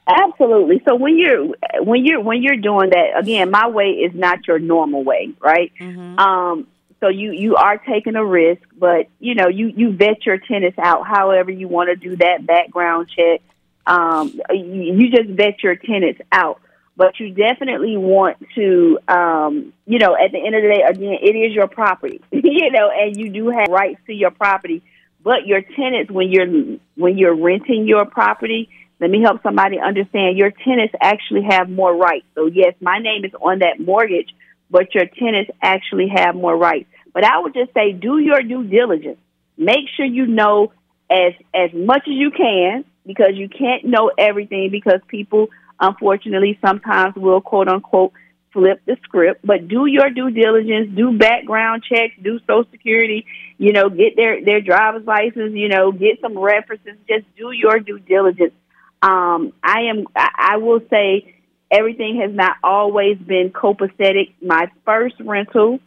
[0.09, 0.81] Absolutely.
[0.87, 1.47] So when you're
[1.83, 5.73] when you're when you're doing that again, my way is not your normal way, right?
[5.81, 6.19] mm-hmm.
[6.19, 6.67] Um,
[7.01, 10.79] so you you are taking a risk, but you know you you vet your tenants
[10.79, 11.07] out.
[11.07, 13.43] However you want to do that background check,
[13.87, 16.61] um, you, you just vet your tenants out.
[16.97, 21.19] But you definitely want to, um, you know, at the end of the day, again,
[21.21, 24.83] it is your property, you know, and you do have rights to your property.
[25.23, 28.71] But your tenants, when you're when you're renting your property,
[29.01, 32.27] let me help somebody understand your tenants actually have more rights.
[32.35, 34.31] So, yes, my name is on that mortgage,
[34.71, 36.89] but your tenants actually have more rights.
[37.13, 39.19] But I would just say do your due diligence.
[39.59, 40.73] Make sure you know
[41.11, 45.49] as as much as you can because you can't know everything because people
[45.81, 48.13] unfortunately sometimes we'll quote unquote
[48.57, 53.27] flip the script, but do your due diligence, do background checks, do social security,
[53.59, 57.79] you know, get their, their driver's license, you know, get some references, just do your
[57.81, 58.55] due diligence.
[59.03, 61.35] Um, I am, I, I will say
[61.71, 64.33] everything has not always been copacetic.
[64.41, 65.81] My first rental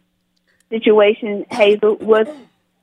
[0.68, 2.28] situation, Hazel, was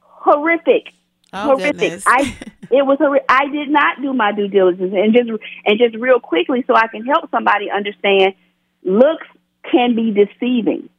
[0.01, 0.91] horrific.
[1.34, 1.78] Oh, horrific.
[1.78, 2.03] goodness.
[2.07, 2.21] I
[2.71, 5.30] it was horri- I did not do my due diligence and just
[5.65, 8.34] and just real quickly so I can help somebody understand
[8.84, 9.28] looks
[9.71, 10.89] can be deceiving.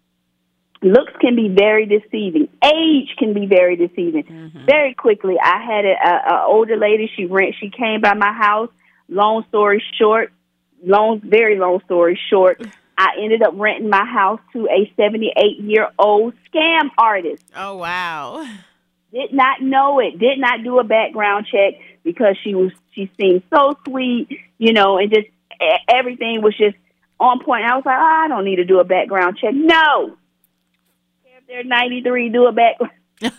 [0.80, 2.48] Looks can be very deceiving.
[2.64, 4.24] Age can be very deceiving.
[4.24, 4.66] Mm-hmm.
[4.66, 7.10] Very quickly, I had a, a, a older lady.
[7.16, 7.56] She rent.
[7.58, 8.70] She came by my house.
[9.08, 10.32] Long story short,
[10.84, 12.60] long very long story short,
[12.98, 18.44] I ended up renting my house to a seventy-eight year old scam artist oh wow.
[19.12, 23.42] Did not know it, did not do a background check because she was she seemed
[23.50, 24.28] so sweet,
[24.59, 25.28] you know, and just
[25.88, 26.76] everything was just
[27.18, 27.64] on point.
[27.64, 29.54] I was like, oh, I don't need to do a background check.
[29.54, 30.16] No,
[31.24, 32.92] if they're ninety three, do a background.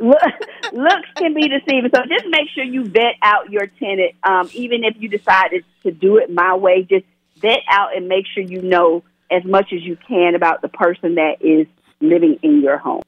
[0.00, 0.22] Look,
[0.72, 4.14] looks can be deceiving, so just make sure you vet out your tenant.
[4.22, 7.04] Um, even if you decided to do it my way, just
[7.36, 11.16] vet out and make sure you know as much as you can about the person
[11.16, 11.66] that is
[12.00, 13.02] living in your home.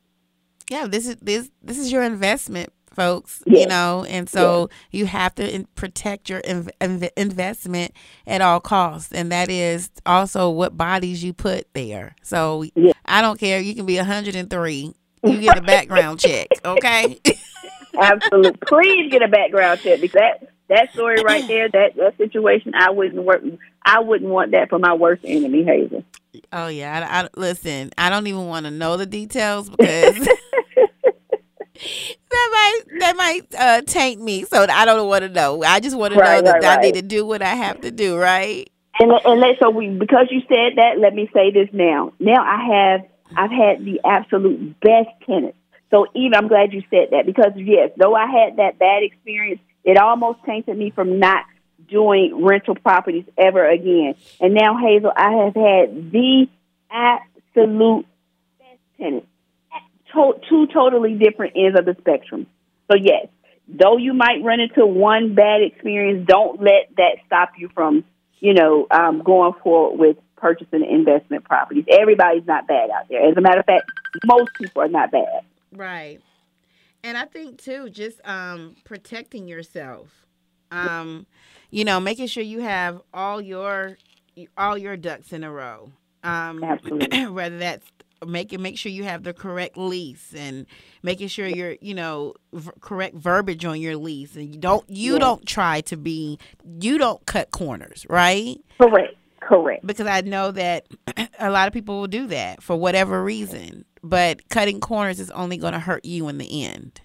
[0.71, 3.43] Yeah, this is this this is your investment, folks.
[3.47, 3.63] Yes.
[3.63, 7.93] You know, and so you have to in- protect your inv- inv- investment
[8.27, 12.15] at all costs, and that is also what bodies you put there.
[12.23, 12.95] So Yes.
[13.05, 13.61] I don't care.
[13.61, 14.95] You can be 103.
[15.25, 17.21] You get a background check, okay?
[18.01, 18.59] Absolutely.
[18.67, 22.91] Please get a background check because that that story right there, that that situation, I
[22.91, 23.43] wouldn't work.
[23.85, 26.03] I wouldn't want that for my worst enemy, Hazel.
[26.53, 27.91] Oh yeah, I, I listen.
[27.99, 30.17] I don't even want to know the details because
[32.43, 34.45] that might that might uh, taint me.
[34.45, 35.63] So I don't want to know.
[35.63, 36.83] I just want to Right, know that right, I right.
[36.83, 38.17] need to do what I have to do.
[38.17, 38.71] Right?
[38.99, 42.13] And and let, so we because you said that, let me say this now.
[42.19, 43.01] Now I have
[43.37, 45.59] I've had the absolute best tenants.
[45.91, 49.61] So even I'm glad you said that because yes, though I had that bad experience,
[49.85, 51.45] it almost tainted me from not
[51.89, 54.15] doing rental properties ever again.
[54.41, 56.47] And now Hazel, I have had the
[56.91, 58.07] absolute
[58.59, 59.27] best tenants.
[60.15, 62.47] To- two totally different ends of the spectrum.
[62.91, 63.27] So yes,
[63.69, 68.05] though you might run into one bad experience, don't let that stop you from,
[68.41, 71.85] you know, um, going forward with purchasing investment properties.
[71.89, 73.27] Everybody's not bad out there.
[73.27, 73.85] As a matter of fact,
[74.27, 75.43] most people are not bad.
[75.73, 76.21] Right.
[77.05, 80.09] And I think too, just um, protecting yourself.
[80.71, 81.27] Um,
[81.71, 83.99] you know, making sure you have all your
[84.57, 85.93] all your ducks in a row.
[86.23, 87.27] Um, Absolutely.
[87.31, 87.87] whether that's
[88.27, 90.67] making make sure you have the correct lease and
[91.03, 92.35] making sure you're you know
[92.81, 95.19] correct verbiage on your lease and you don't you Yeah.
[95.21, 96.39] don't try to be
[96.81, 99.15] you don't cut corners right Correct.
[99.41, 99.85] Correct.
[99.87, 100.87] because I know that
[101.39, 103.85] a lot of people will do that for whatever reason.
[104.05, 107.01] But cutting corners is only going to hurt you in the end.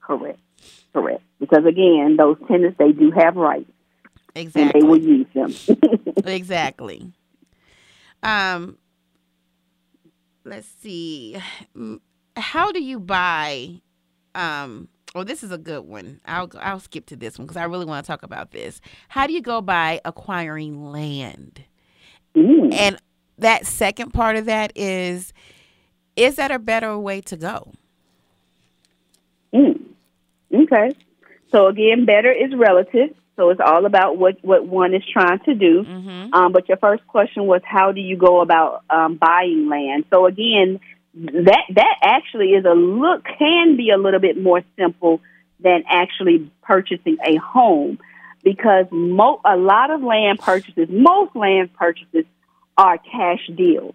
[0.00, 0.38] Correct.
[0.92, 1.22] Correct.
[1.40, 3.70] Because again, those tenants they do have rights
[4.36, 5.00] and they will Exactly.
[5.00, 5.76] use them.
[6.26, 7.12] exactly.
[8.22, 8.78] Um.
[10.44, 11.36] Let's see.
[12.36, 13.80] How do you buy?
[14.34, 14.88] Um.
[15.14, 16.20] Oh, this is a good one.
[16.24, 18.80] I'll I'll skip to this one because I really want to talk about this.
[19.08, 21.64] How do you go by acquiring land?
[22.34, 22.72] Mm.
[22.72, 22.96] And
[23.38, 25.32] that second part of that is
[26.16, 27.72] is that a better way to go?
[29.52, 29.80] Mm.
[30.54, 30.92] Okay.
[31.50, 33.14] So again, better is relative.
[33.40, 35.82] So it's all about what what one is trying to do.
[35.82, 36.34] Mm-hmm.
[36.34, 40.04] Um, but your first question was how do you go about um, buying land?
[40.10, 40.78] So again,
[41.14, 45.22] that that actually is a look can be a little bit more simple
[45.58, 47.98] than actually purchasing a home
[48.44, 52.26] because mo- a lot of land purchases, most land purchases
[52.76, 53.94] are cash deals.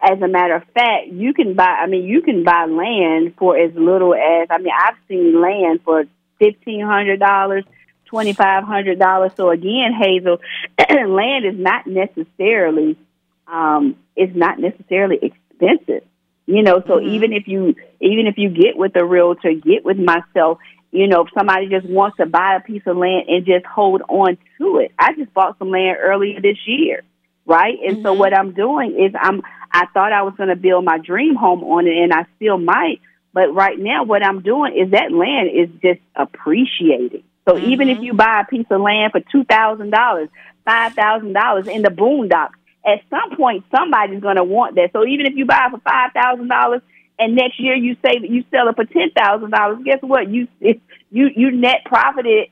[0.00, 1.80] As a matter of fact, you can buy.
[1.82, 4.46] I mean, you can buy land for as little as.
[4.48, 6.04] I mean, I've seen land for
[6.38, 7.64] fifteen hundred dollars,
[8.10, 9.32] twenty five hundred dollars.
[9.36, 10.38] So again, Hazel,
[10.78, 12.98] land is not necessarily
[13.46, 16.04] um, is not necessarily expensive.
[16.46, 17.06] You know, so Mhm.
[17.14, 20.58] even if you even if you get with a realtor, get with myself.
[20.92, 24.02] You know, if somebody just wants to buy a piece of land and just hold
[24.08, 24.90] on to it.
[24.98, 27.04] I just bought some land earlier this year,
[27.46, 27.78] right?
[27.86, 28.18] And so Mhm.
[28.18, 29.42] what I'm doing is I'm
[29.72, 32.58] I thought I was going to build my dream home on it, and I still
[32.58, 33.00] might.
[33.32, 37.22] But right now, what I'm doing is that land is just appreciating.
[37.50, 38.04] So even if mm-hmm.
[38.04, 40.28] you buy a piece of land for two thousand dollars,
[40.64, 42.54] five thousand dollars in the boondocks,
[42.86, 44.90] at some point somebody's going to want that.
[44.92, 46.82] So even if you buy it for five thousand dollars
[47.18, 50.30] and next year you say that you sell it for ten thousand dollars, guess what?
[50.30, 52.50] You you you net profited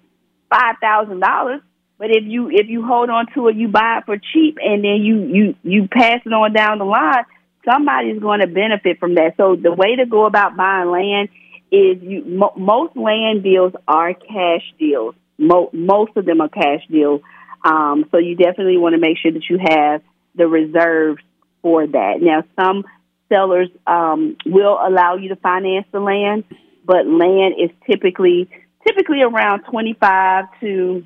[0.51, 1.61] five thousand dollars.
[1.96, 4.82] But if you if you hold on to it, you buy it for cheap, and
[4.82, 7.24] then you you you pass it on down the line.
[7.64, 9.36] Somebody's going to benefit from that.
[9.36, 11.28] So the way to go about buying land
[11.70, 15.14] is you mo- most land deals are cash deals.
[15.38, 17.20] Mo- most of them are cash deals.
[17.64, 20.02] Um, so you definitely want to make sure that you have
[20.34, 21.22] the reserves
[21.62, 22.14] for that.
[22.20, 22.84] Now, some
[23.28, 26.44] sellers um, will allow you to finance the land,
[26.84, 28.48] but land is typically
[28.86, 31.04] typically around twenty five to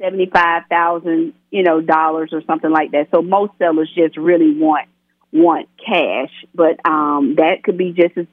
[0.00, 3.08] seventy five thousand, you know, dollars or something like that.
[3.12, 4.88] So most sellers just really want
[5.32, 8.26] want cash, but um, that could be just as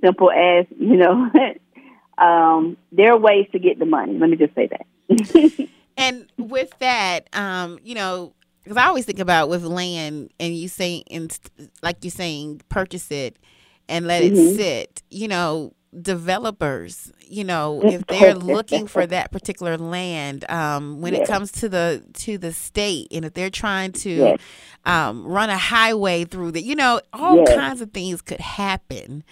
[0.00, 1.30] simple as you know.
[2.18, 4.18] um, there are ways to get the money.
[4.18, 5.68] Let me just say that.
[5.96, 10.68] and with that, um, you know, because I always think about with land, and you
[10.68, 11.36] say, and
[11.82, 13.36] like you're saying, purchase it
[13.88, 14.36] and let mm-hmm.
[14.36, 15.02] it sit.
[15.10, 21.28] You know, developers, you know, if they're looking for that particular land, um, when yes.
[21.28, 24.40] it comes to the to the state, and if they're trying to yes.
[24.84, 27.54] um, run a highway through the, you know, all yes.
[27.54, 29.24] kinds of things could happen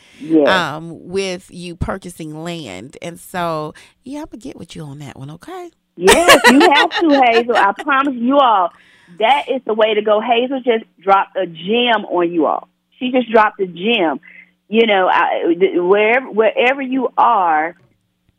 [0.46, 5.16] um, with you purchasing land, and so yeah, I'm gonna get with you on that
[5.16, 5.70] one, okay?
[5.96, 7.56] Yes, you have to, Hazel.
[7.56, 8.70] I promise you all,
[9.18, 10.20] that is the way to go.
[10.20, 12.68] Hazel just dropped a gem on you all.
[12.98, 14.20] She just dropped a gem
[14.68, 17.74] you know, I, wherever wherever you are,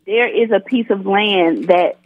[0.06, 1.98] there is a piece of land that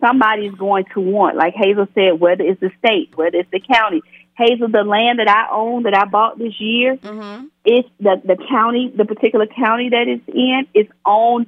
[0.00, 1.36] somebody's going to want.
[1.36, 4.02] Like Hazel said, whether it's the state, whether it's the county.
[4.36, 7.46] Hazel, the land that I own that I bought this year, mm-hmm.
[7.64, 11.46] it's the the county, the particular county that it's in, is owned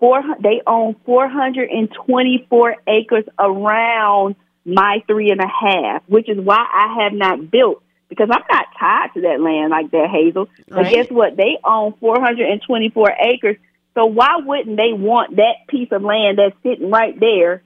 [0.00, 0.22] four.
[0.40, 4.34] They own four hundred and twenty four acres around
[4.64, 8.66] my three and a half, which is why I have not built because I'm not
[8.78, 10.48] tied to that land like that, Hazel.
[10.68, 10.82] Right.
[10.82, 11.36] But guess what?
[11.36, 13.56] They own 424 acres.
[13.94, 17.62] So why wouldn't they want that piece of land that's sitting right there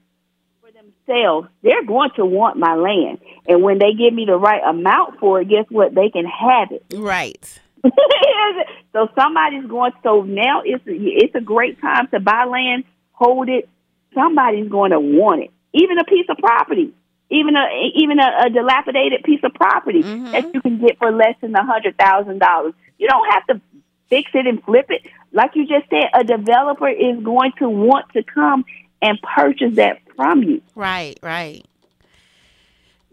[0.61, 1.49] for themselves?
[1.63, 3.19] They're going to want my land.
[3.49, 5.95] And when they give me the right amount for it, guess what?
[5.95, 6.85] They can have it.
[6.95, 7.61] Right.
[8.93, 9.93] so somebody's going.
[10.03, 13.69] So now it's it's a great time to buy land, hold it.
[14.15, 16.95] Somebody's going to want it, even a piece of property
[17.31, 20.33] even a even a, a dilapidated piece of property mm-hmm.
[20.33, 22.75] that you can get for less than a hundred thousand dollars.
[22.99, 23.61] You don't have to
[24.09, 25.03] fix it and flip it.
[25.33, 28.65] Like you just said, a developer is going to want to come
[29.03, 30.63] and purchase that from you.
[30.75, 31.65] Right, right.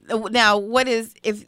[0.08, 1.46] Now, what is if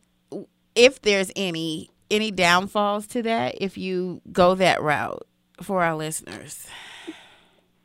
[0.75, 5.27] if there's any any downfalls to that if you go that route
[5.61, 6.67] for our listeners?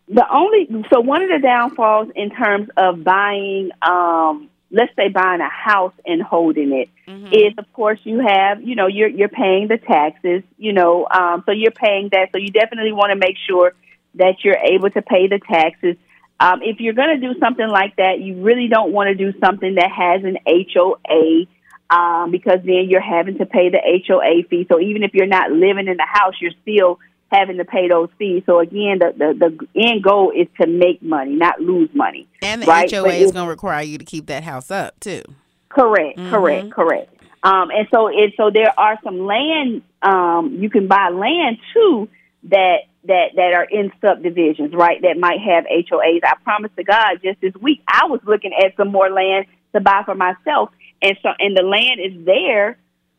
[0.08, 5.40] The only so one of the downfalls in terms of buying um, let's say buying
[5.40, 6.90] a house and holding it.
[7.06, 7.32] Mm-hmm.
[7.32, 11.42] is of course you have you know you're you're paying the taxes you know um,
[11.46, 12.28] so you're paying that.
[12.32, 13.72] So you definitely want to make sure
[14.16, 15.96] that you're able to pay the taxes.
[16.40, 19.36] Um, if you're going to do something like that you really don't want to do
[19.40, 21.46] something that has an HOA
[21.90, 24.66] um, because then you're having to pay the HOA fee.
[24.70, 26.98] So even if you're not living in the house you're still
[27.30, 28.42] having to pay those fees.
[28.46, 32.26] So again, the the, the end goal is to make money, not lose money.
[32.42, 32.90] And the right?
[32.90, 35.22] HOA but is going to require you to keep that house up too.
[35.68, 36.30] Correct, mm-hmm.
[36.30, 37.14] correct, correct.
[37.42, 42.08] Um, and so it so there are some land um, you can buy land too
[42.44, 45.00] that that that are in subdivisions, right?
[45.02, 46.20] That might have HOAs.
[46.24, 49.80] I promise to God, just this week I was looking at some more land to
[49.80, 50.70] buy for myself,
[51.02, 52.78] and so and the land is there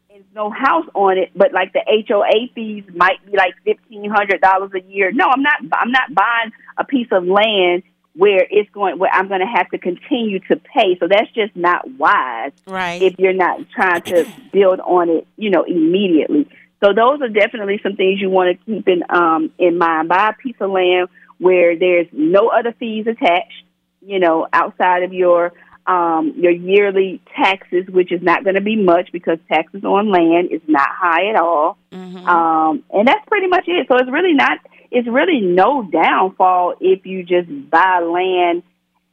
[0.09, 4.41] there's no house on it, but like the HOA fees might be like fifteen hundred
[4.41, 5.11] dollars a year.
[5.11, 5.59] No, I'm not.
[5.73, 7.83] I'm not buying a piece of land
[8.15, 10.97] where it's going where I'm going to have to continue to pay.
[10.99, 12.53] So that's just not wise.
[12.65, 13.01] Right.
[13.01, 16.49] If you're not trying to build on it, you know, immediately.
[16.83, 20.09] So those are definitely some things you want to keep in um in mind.
[20.09, 23.63] Buy a piece of land where there's no other fees attached,
[24.01, 25.53] you know, outside of your
[25.89, 30.49] um, your yearly taxes, which is not going to be much because taxes on land
[30.51, 31.79] is not high at all.
[31.91, 32.29] Mm-hmm.
[32.29, 33.87] Um, and that's pretty much it.
[33.87, 34.59] So it's really not,
[34.91, 38.61] it's really no downfall if you just buy land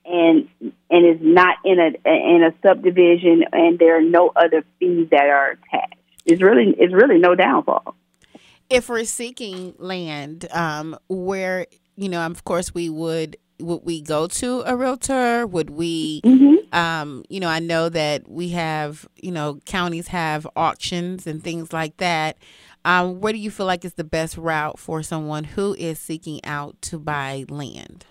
[0.05, 0.49] and
[0.89, 5.29] and is not in a in a subdivision and there are no other fees that
[5.29, 5.95] are attached.
[6.27, 7.97] It's really it's really no downfall.
[8.68, 11.66] If we're seeking land, um, where
[11.97, 15.47] you know, of course, we would would we go to a realtor?
[15.47, 16.75] Would we, mm-hmm.
[16.77, 21.73] um, you know, I know that we have, you know, counties have auctions and things
[21.73, 22.37] like that.
[22.85, 26.45] Um, what do you feel like is the best route for someone who is seeking
[26.45, 28.05] out to buy land?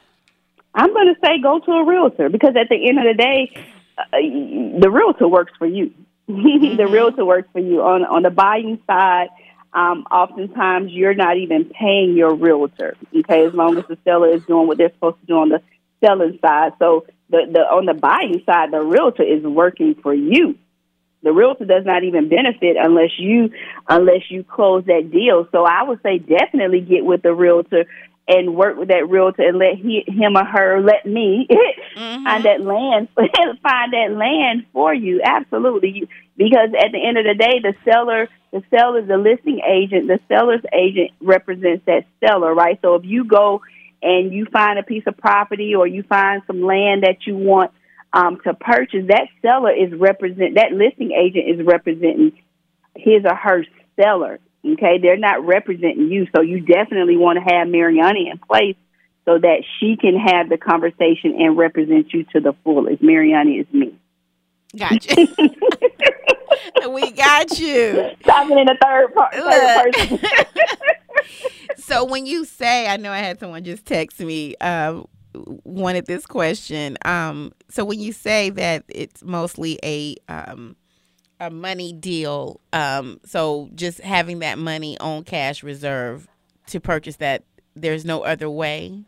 [0.74, 3.52] I'm going to say go to a realtor because at the end of the day,
[3.98, 5.93] uh, the realtor works for you.
[6.28, 6.78] Mm-hmm.
[6.78, 9.28] the realtor works for you on on the buying side.
[9.76, 12.95] Um, oftentimes, you're not even paying your realtor.
[13.13, 15.61] Okay, as long as the seller is doing what they're supposed to do on the
[16.03, 16.71] selling side.
[16.80, 20.57] So the the on the buying side, the realtor is working for you.
[21.23, 23.49] The realtor does not even benefit unless you
[23.89, 25.47] unless you close that deal.
[25.51, 27.86] So I would say definitely get with the realtor
[28.28, 31.47] and work with that realtor and let he, him or her let me
[31.95, 35.21] find that land find that land for you.
[35.23, 36.09] Absolutely.
[36.36, 40.19] Because at the end of the day the seller the seller the listing agent the
[40.28, 42.80] seller's agent represents that seller right?
[42.82, 43.61] So if you go
[44.01, 47.71] and you find a piece of property or you find some land that you want
[48.11, 52.32] um, to purchase that seller is represent that listing agent is representing
[52.95, 53.65] his or her
[53.99, 58.76] seller Okay, they're not representing you, so you definitely want to have Mariani in place
[59.26, 63.01] so that she can have the conversation and represent you to the fullest.
[63.01, 63.93] Mariani is me.
[64.78, 65.16] Gotcha.
[66.89, 68.11] we got you.
[68.24, 70.20] Talking in the third, part, third person.
[71.78, 74.55] so when you say, I know I had someone just text me.
[74.61, 75.03] Uh,
[75.63, 76.97] wanted this question.
[77.03, 80.76] Um, so when you say that it's mostly a um,
[81.39, 82.59] a money deal.
[82.73, 86.27] Um, so just having that money on cash reserve
[86.67, 87.43] to purchase that,
[87.75, 89.03] there's no other way.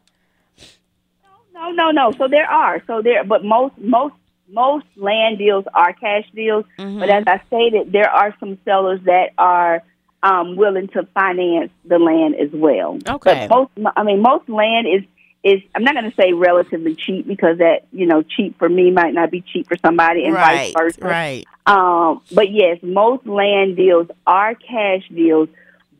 [1.53, 2.11] No, no, no.
[2.17, 2.84] So there are.
[2.86, 4.15] So there, but most most
[4.49, 6.65] most land deals are cash deals.
[6.78, 6.99] Mm-hmm.
[6.99, 9.84] But as I stated, there are some sellers that are
[10.23, 12.97] um, willing to finance the land as well.
[13.07, 13.47] Okay.
[13.49, 15.03] But most, I mean, most land is
[15.48, 18.91] is I'm not going to say relatively cheap because that you know cheap for me
[18.91, 21.02] might not be cheap for somebody, and right, vice versa.
[21.02, 21.45] right.
[21.66, 25.50] Um, but yes, most land deals are cash deals.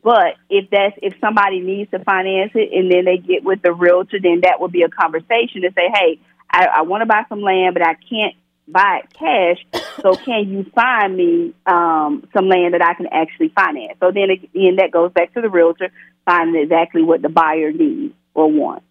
[0.02, 3.72] But if that's if somebody needs to finance it and then they get with the
[3.72, 6.20] realtor, then that would be a conversation to say, hey,
[6.50, 8.34] I, I want to buy some land, but I can't
[8.66, 9.84] buy it cash.
[9.98, 13.98] So can you find me um, some land that I can actually finance?
[13.98, 15.90] So then again, that goes back to the realtor
[16.24, 18.87] finding exactly what the buyer needs or wants.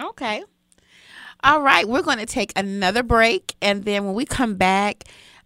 [0.00, 0.42] Okay.
[1.44, 5.04] All right, we're going to take another break, and then when we come back,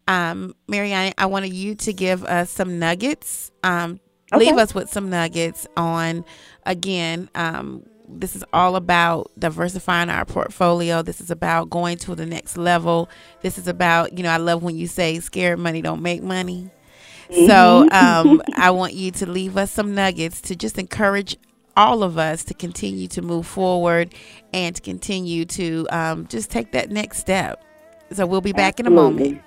[0.09, 3.51] um, Marianne, I wanted you to give us some nuggets.
[3.63, 4.01] Um,
[4.33, 4.47] Okay.
[4.47, 6.25] Leave us with some nuggets on,
[6.65, 11.03] again, um, this is all about diversifying our portfolio.
[11.03, 13.09] This is about going to the next level.
[13.41, 16.71] This is about, you know, I love when you say scared money don't make money.
[17.47, 21.37] So um, I want you to leave us some nuggets to just encourage
[21.77, 24.15] all of us to continue to move forward
[24.53, 27.65] and to continue to um, just take that next step.
[28.13, 29.41] So we'll be back in a moment.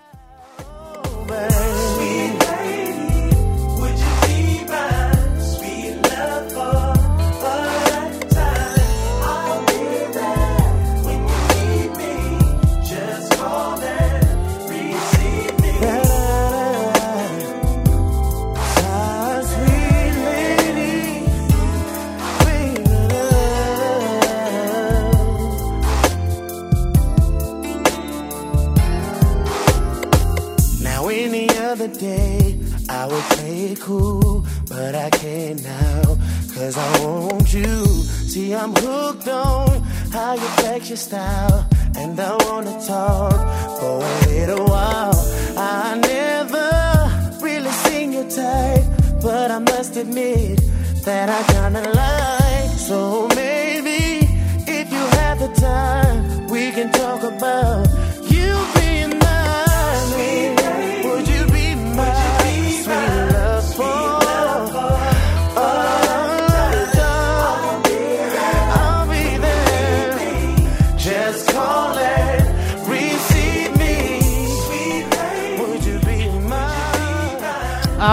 [40.94, 41.53] You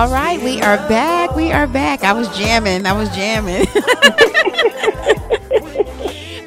[0.01, 1.37] All right, we are back.
[1.37, 2.05] We are back.
[2.05, 2.87] I was jamming.
[2.87, 3.67] I was jamming.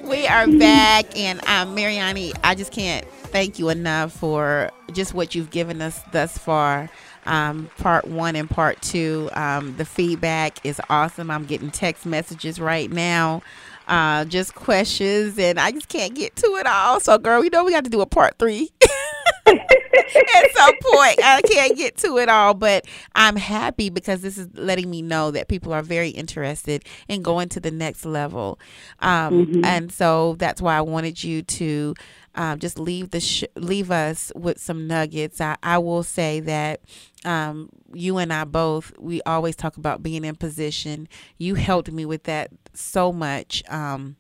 [0.10, 5.36] we are back, and um, Mariani, I just can't thank you enough for just what
[5.36, 6.90] you've given us thus far.
[7.28, 9.30] Um, part one and part two.
[9.34, 11.30] Um, the feedback is awesome.
[11.30, 13.44] I'm getting text messages right now.
[13.88, 17.00] Uh, just questions, and I just can't get to it all.
[17.00, 18.72] So, girl, you know we got to do a part three.
[19.46, 22.86] at some point i can't get to it all but
[23.16, 27.50] i'm happy because this is letting me know that people are very interested in going
[27.50, 28.60] to the next level.
[29.00, 31.94] Um, and so that's why i wanted you to
[32.36, 35.40] um, just leave the sh- leave us with some nuggets.
[35.40, 36.82] I, I will say that
[37.26, 41.08] um, you and i both we always talk about being in position.
[41.38, 44.16] You helped me with that so much um,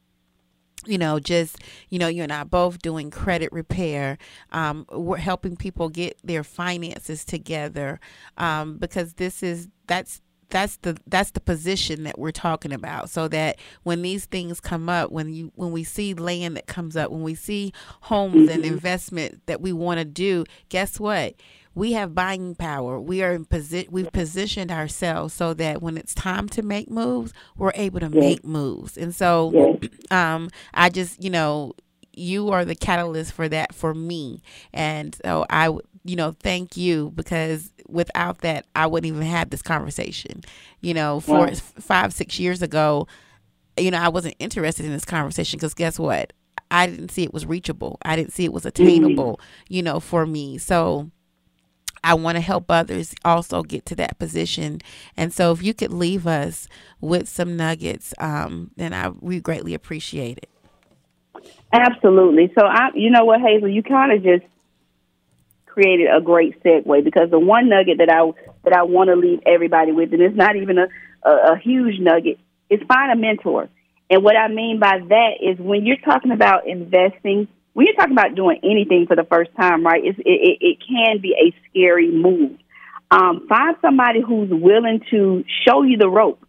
[0.85, 1.57] you know, just
[1.89, 4.17] you know, you and I both doing credit repair.
[4.51, 7.99] Um, we're helping people get their finances together
[8.37, 10.21] um, because this is that's
[10.53, 14.87] that's the that's the position that we're talking about so that when these things come
[14.87, 18.63] up when you when we see land that comes up when we see homes and
[18.63, 21.33] investment that we want to do guess what
[21.75, 22.99] we have buying power.
[22.99, 27.33] We are in position we've positioned ourselves so that when it's time to make moves
[27.57, 28.97] we're able to make moves.
[28.97, 29.69] And so Yes.
[30.11, 31.73] um i just you know
[32.15, 34.41] you are the catalyst for that for me.
[34.73, 35.67] And so i
[36.05, 40.41] you know thank you because without that i wouldn't even have this conversation.
[40.81, 41.57] You know four Right.
[41.57, 43.07] five six years ago
[43.77, 46.33] you know i wasn't interested in this conversation because guess what?
[46.69, 47.97] I didn't see it was reachable.
[48.03, 50.57] I didn't see it was attainable you know for me.
[50.59, 51.09] So
[52.03, 54.79] I want to help others also get to that position.
[55.15, 56.67] And so if you could leave us
[57.01, 60.49] with some nuggets, um, then I we greatly appreciate it.
[61.71, 62.51] Absolutely.
[62.57, 64.45] So I, you know what, Hazel, you kind of just
[65.65, 68.31] created a great segue because the one nugget that I
[68.63, 70.87] that I want to leave everybody with, and it's not even a,
[71.23, 72.37] a, a huge nugget,
[72.69, 73.69] is find a mentor.
[74.09, 78.13] And what I mean by that is when you're talking about investing, when you're talking
[78.13, 80.03] about doing anything for the first time, right?
[80.03, 82.57] It, it, it can be a scary move.
[83.11, 86.43] Um, find somebody who's willing to show you the rope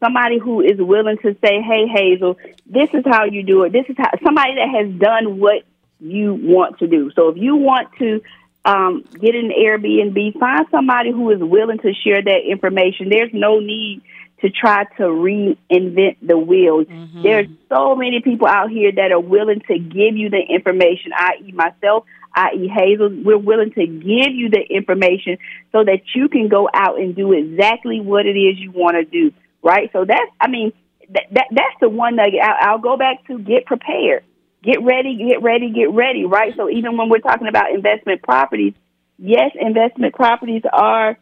[0.00, 3.72] somebody who is willing to say, "Hey, Hazel, this is how you do it.
[3.72, 5.64] This is how." Somebody that has done what
[6.00, 7.10] you want to do.
[7.14, 8.22] So if you want to
[8.64, 13.08] um, get an Airbnb, find somebody who is willing to share that information.
[13.08, 14.02] There's no need
[14.40, 16.84] to try to reinvent the wheel.
[17.22, 21.52] There's so many people out here that are willing to give you the information, i.e.,
[21.52, 23.10] myself, i.e., Hazel.
[23.24, 25.38] We're willing to give you the information
[25.72, 29.04] so that you can go out and do exactly what it is you want to
[29.04, 29.32] do.
[29.62, 29.90] Right?
[29.92, 30.72] So that's, I mean,
[31.10, 32.40] that, that that's the one nugget.
[32.40, 34.24] I'll, I'll go back to get prepared,
[34.62, 36.24] get ready, get ready, get ready.
[36.24, 36.54] Right?
[36.56, 38.74] So even when we're talking about investment properties,
[39.18, 41.18] yes, investment properties are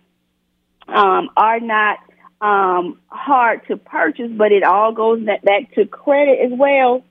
[0.88, 1.98] um, are not
[2.40, 7.04] um, hard to purchase, but it all goes back to credit as well.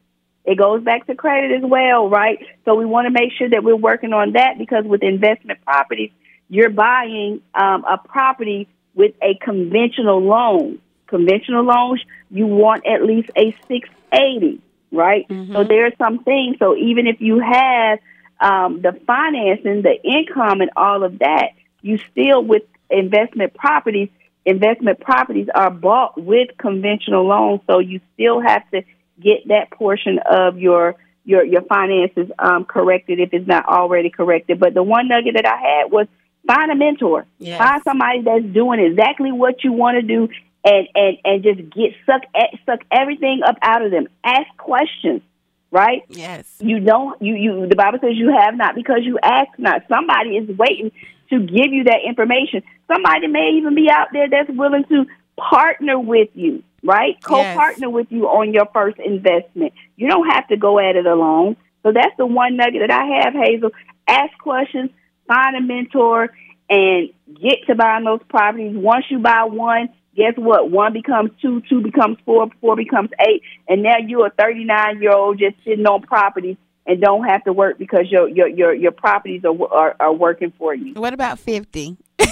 [0.45, 2.37] It goes back to credit as well, right?
[2.65, 6.11] So we want to make sure that we're working on that because with investment properties,
[6.49, 10.79] you're buying um, a property with a conventional loan.
[11.07, 14.61] Conventional loans, you want at least a 680,
[14.91, 15.25] right?
[15.53, 16.57] So there are some things.
[16.59, 17.99] So even if you have
[18.39, 21.49] um, the financing, the income, and all of that,
[21.81, 24.09] you still with investment properties.
[24.45, 28.83] Investment properties are bought with conventional loans, so you still have to
[29.19, 34.59] get that portion of your your your finances um, corrected if it's not already corrected.
[34.59, 36.07] But the one nugget that I had was
[36.45, 37.57] find a mentor, Yes.
[37.57, 40.29] find somebody that's doing exactly what you want to do,
[40.63, 42.21] and and and just get suck
[42.67, 44.07] suck everything up out of them.
[44.23, 45.23] Ask questions,
[45.71, 46.03] right?
[46.09, 46.53] Yes.
[46.59, 49.81] You don't you you the Bible says you have not because you ask not.
[49.89, 50.91] Somebody is waiting
[51.29, 52.63] to give you that information.
[52.87, 55.05] Somebody may even be out there that's willing to
[55.37, 57.15] partner with you, right?
[57.23, 59.73] Co-partner with you on your first investment.
[59.95, 61.57] You don't have to go at it alone.
[61.83, 63.71] So that's the one nugget that I have, Hazel.
[64.07, 64.91] Ask questions,
[65.27, 66.29] find a mentor,
[66.69, 67.09] and
[67.41, 68.75] get to buying those properties.
[68.75, 70.71] Once you buy one, guess what?
[70.71, 75.11] One becomes two, two becomes four, four becomes eight, and now you're a 39 year
[75.11, 78.91] old just sitting on properties and don't have to work because your your your, your
[78.91, 80.93] properties are, are are working for you.
[80.93, 81.97] What about 50?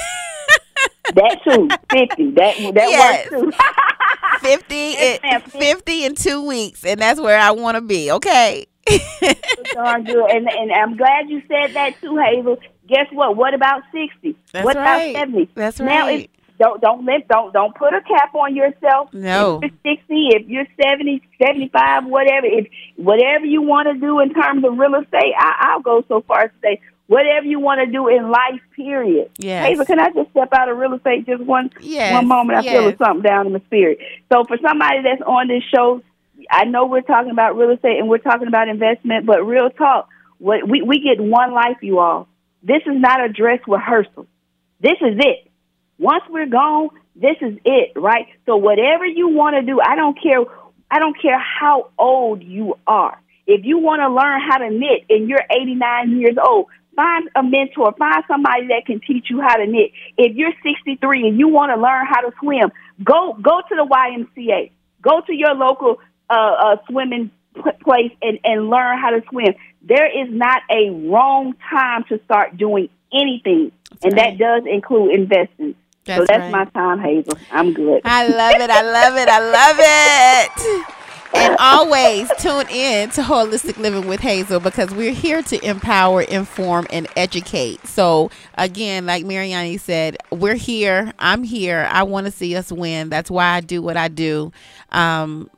[1.16, 2.32] That too, 50.
[2.32, 3.30] That that Yes.
[3.32, 3.52] works too.
[4.48, 8.12] 50 Yes, in, 50 in 2 weeks and that's where I want to be.
[8.12, 8.66] Okay.
[9.74, 10.30] darn good.
[10.32, 12.58] And and I'm glad you said that too, Hazel.
[12.88, 13.36] Guess what?
[13.38, 14.36] What about sixty?
[14.52, 15.10] That's what right.
[15.12, 15.50] about seventy?
[15.56, 16.20] That's Now right.
[16.22, 19.14] it's, don't don't let don't don't put a cap on yourself.
[19.14, 19.60] No.
[19.62, 24.34] If you're sixty, if you're 70, 75, whatever, if whatever you want to do in
[24.34, 27.82] terms of real estate, I, I'll go so far as to say whatever you want
[27.82, 28.62] to do in life.
[28.76, 29.30] Period.
[29.38, 29.68] Yes.
[29.68, 32.60] Hazel, can I just step out of real estate just one Yes, one moment?
[32.60, 34.00] I feel something down in my spirit.
[34.32, 36.02] So for somebody that's on this show,
[36.50, 40.08] I know we're talking about real estate and we're talking about investment, but real talk,
[40.38, 42.28] what we, we get one life, you all.
[42.64, 44.28] This is not a dress rehearsal.
[44.80, 45.50] This is it.
[46.00, 48.28] Once we're gone, this is it, right?
[48.46, 50.42] So whatever you want to do, I don't care
[50.90, 53.20] I don't care how old you are.
[53.48, 57.42] If you want to learn how to knit and you're 89 years old, find a
[57.42, 59.92] mentor, find somebody that can teach you how to knit.
[60.18, 62.72] If you're 63 and you want to learn how to swim,
[63.04, 64.72] go go to the YMCA.
[65.02, 65.98] Go to your local
[66.30, 69.54] uh, uh, swimming p- place and, and learn how to swim.
[69.82, 73.72] There is not a wrong time to start doing anything,
[74.02, 74.38] and right.
[74.38, 75.76] that does include investing.
[76.06, 76.52] So That's that's right.
[76.52, 77.38] my time, Hazel.
[77.52, 78.02] I'm good.
[78.06, 78.70] I love it.
[78.70, 79.30] I love it.
[79.30, 80.96] I love it.
[81.36, 86.88] and always tune in to Holistic Living with Hazel because we're here to empower, inform,
[86.92, 87.86] and educate.
[87.88, 91.14] So, again, like Mariani said, we're here.
[91.20, 91.88] I'm here.
[91.90, 93.10] I want to see us win.
[93.10, 94.52] That's why I do what I do.
[94.92, 95.50] Um,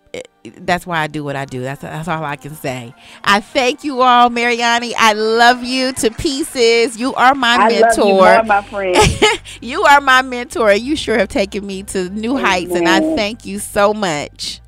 [0.49, 1.61] that's why I do what I do.
[1.61, 2.93] That's that's all I can say.
[3.23, 4.93] I thank you all, Mariani.
[4.97, 6.97] I love you to pieces.
[6.97, 7.81] You are my I mentor.
[7.81, 9.41] love you more, my friend.
[9.61, 10.73] you are my mentor.
[10.73, 14.61] You sure have taken me to new heights, and I thank you so much.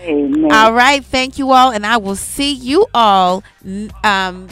[0.00, 0.52] Amen.
[0.52, 3.42] All right, thank you all, and I will see you all
[4.04, 4.48] um,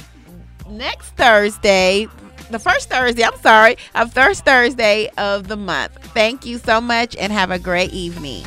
[0.69, 2.09] next Thursday.
[2.51, 5.93] The first Thursday, I'm sorry, of first Thursday of the month.
[6.15, 8.45] Thank you so much, and have a great evening.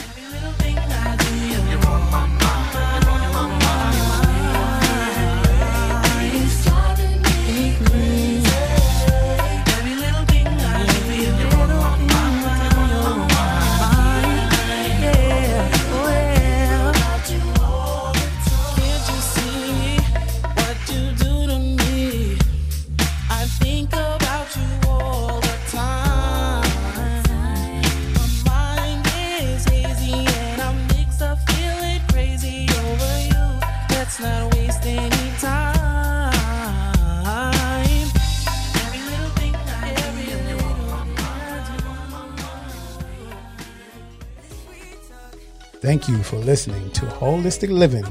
[45.82, 48.04] Thank you for listening to Holistic Living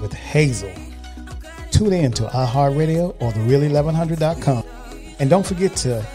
[0.00, 0.70] with Hazel.
[1.72, 4.62] Tune in to iHeartRadio or thereal1100.com.
[5.18, 6.06] And don't forget to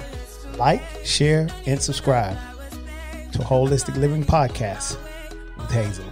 [0.57, 2.37] like, share, and subscribe
[3.33, 4.97] to Holistic Living Podcast
[5.57, 6.05] with Hazel.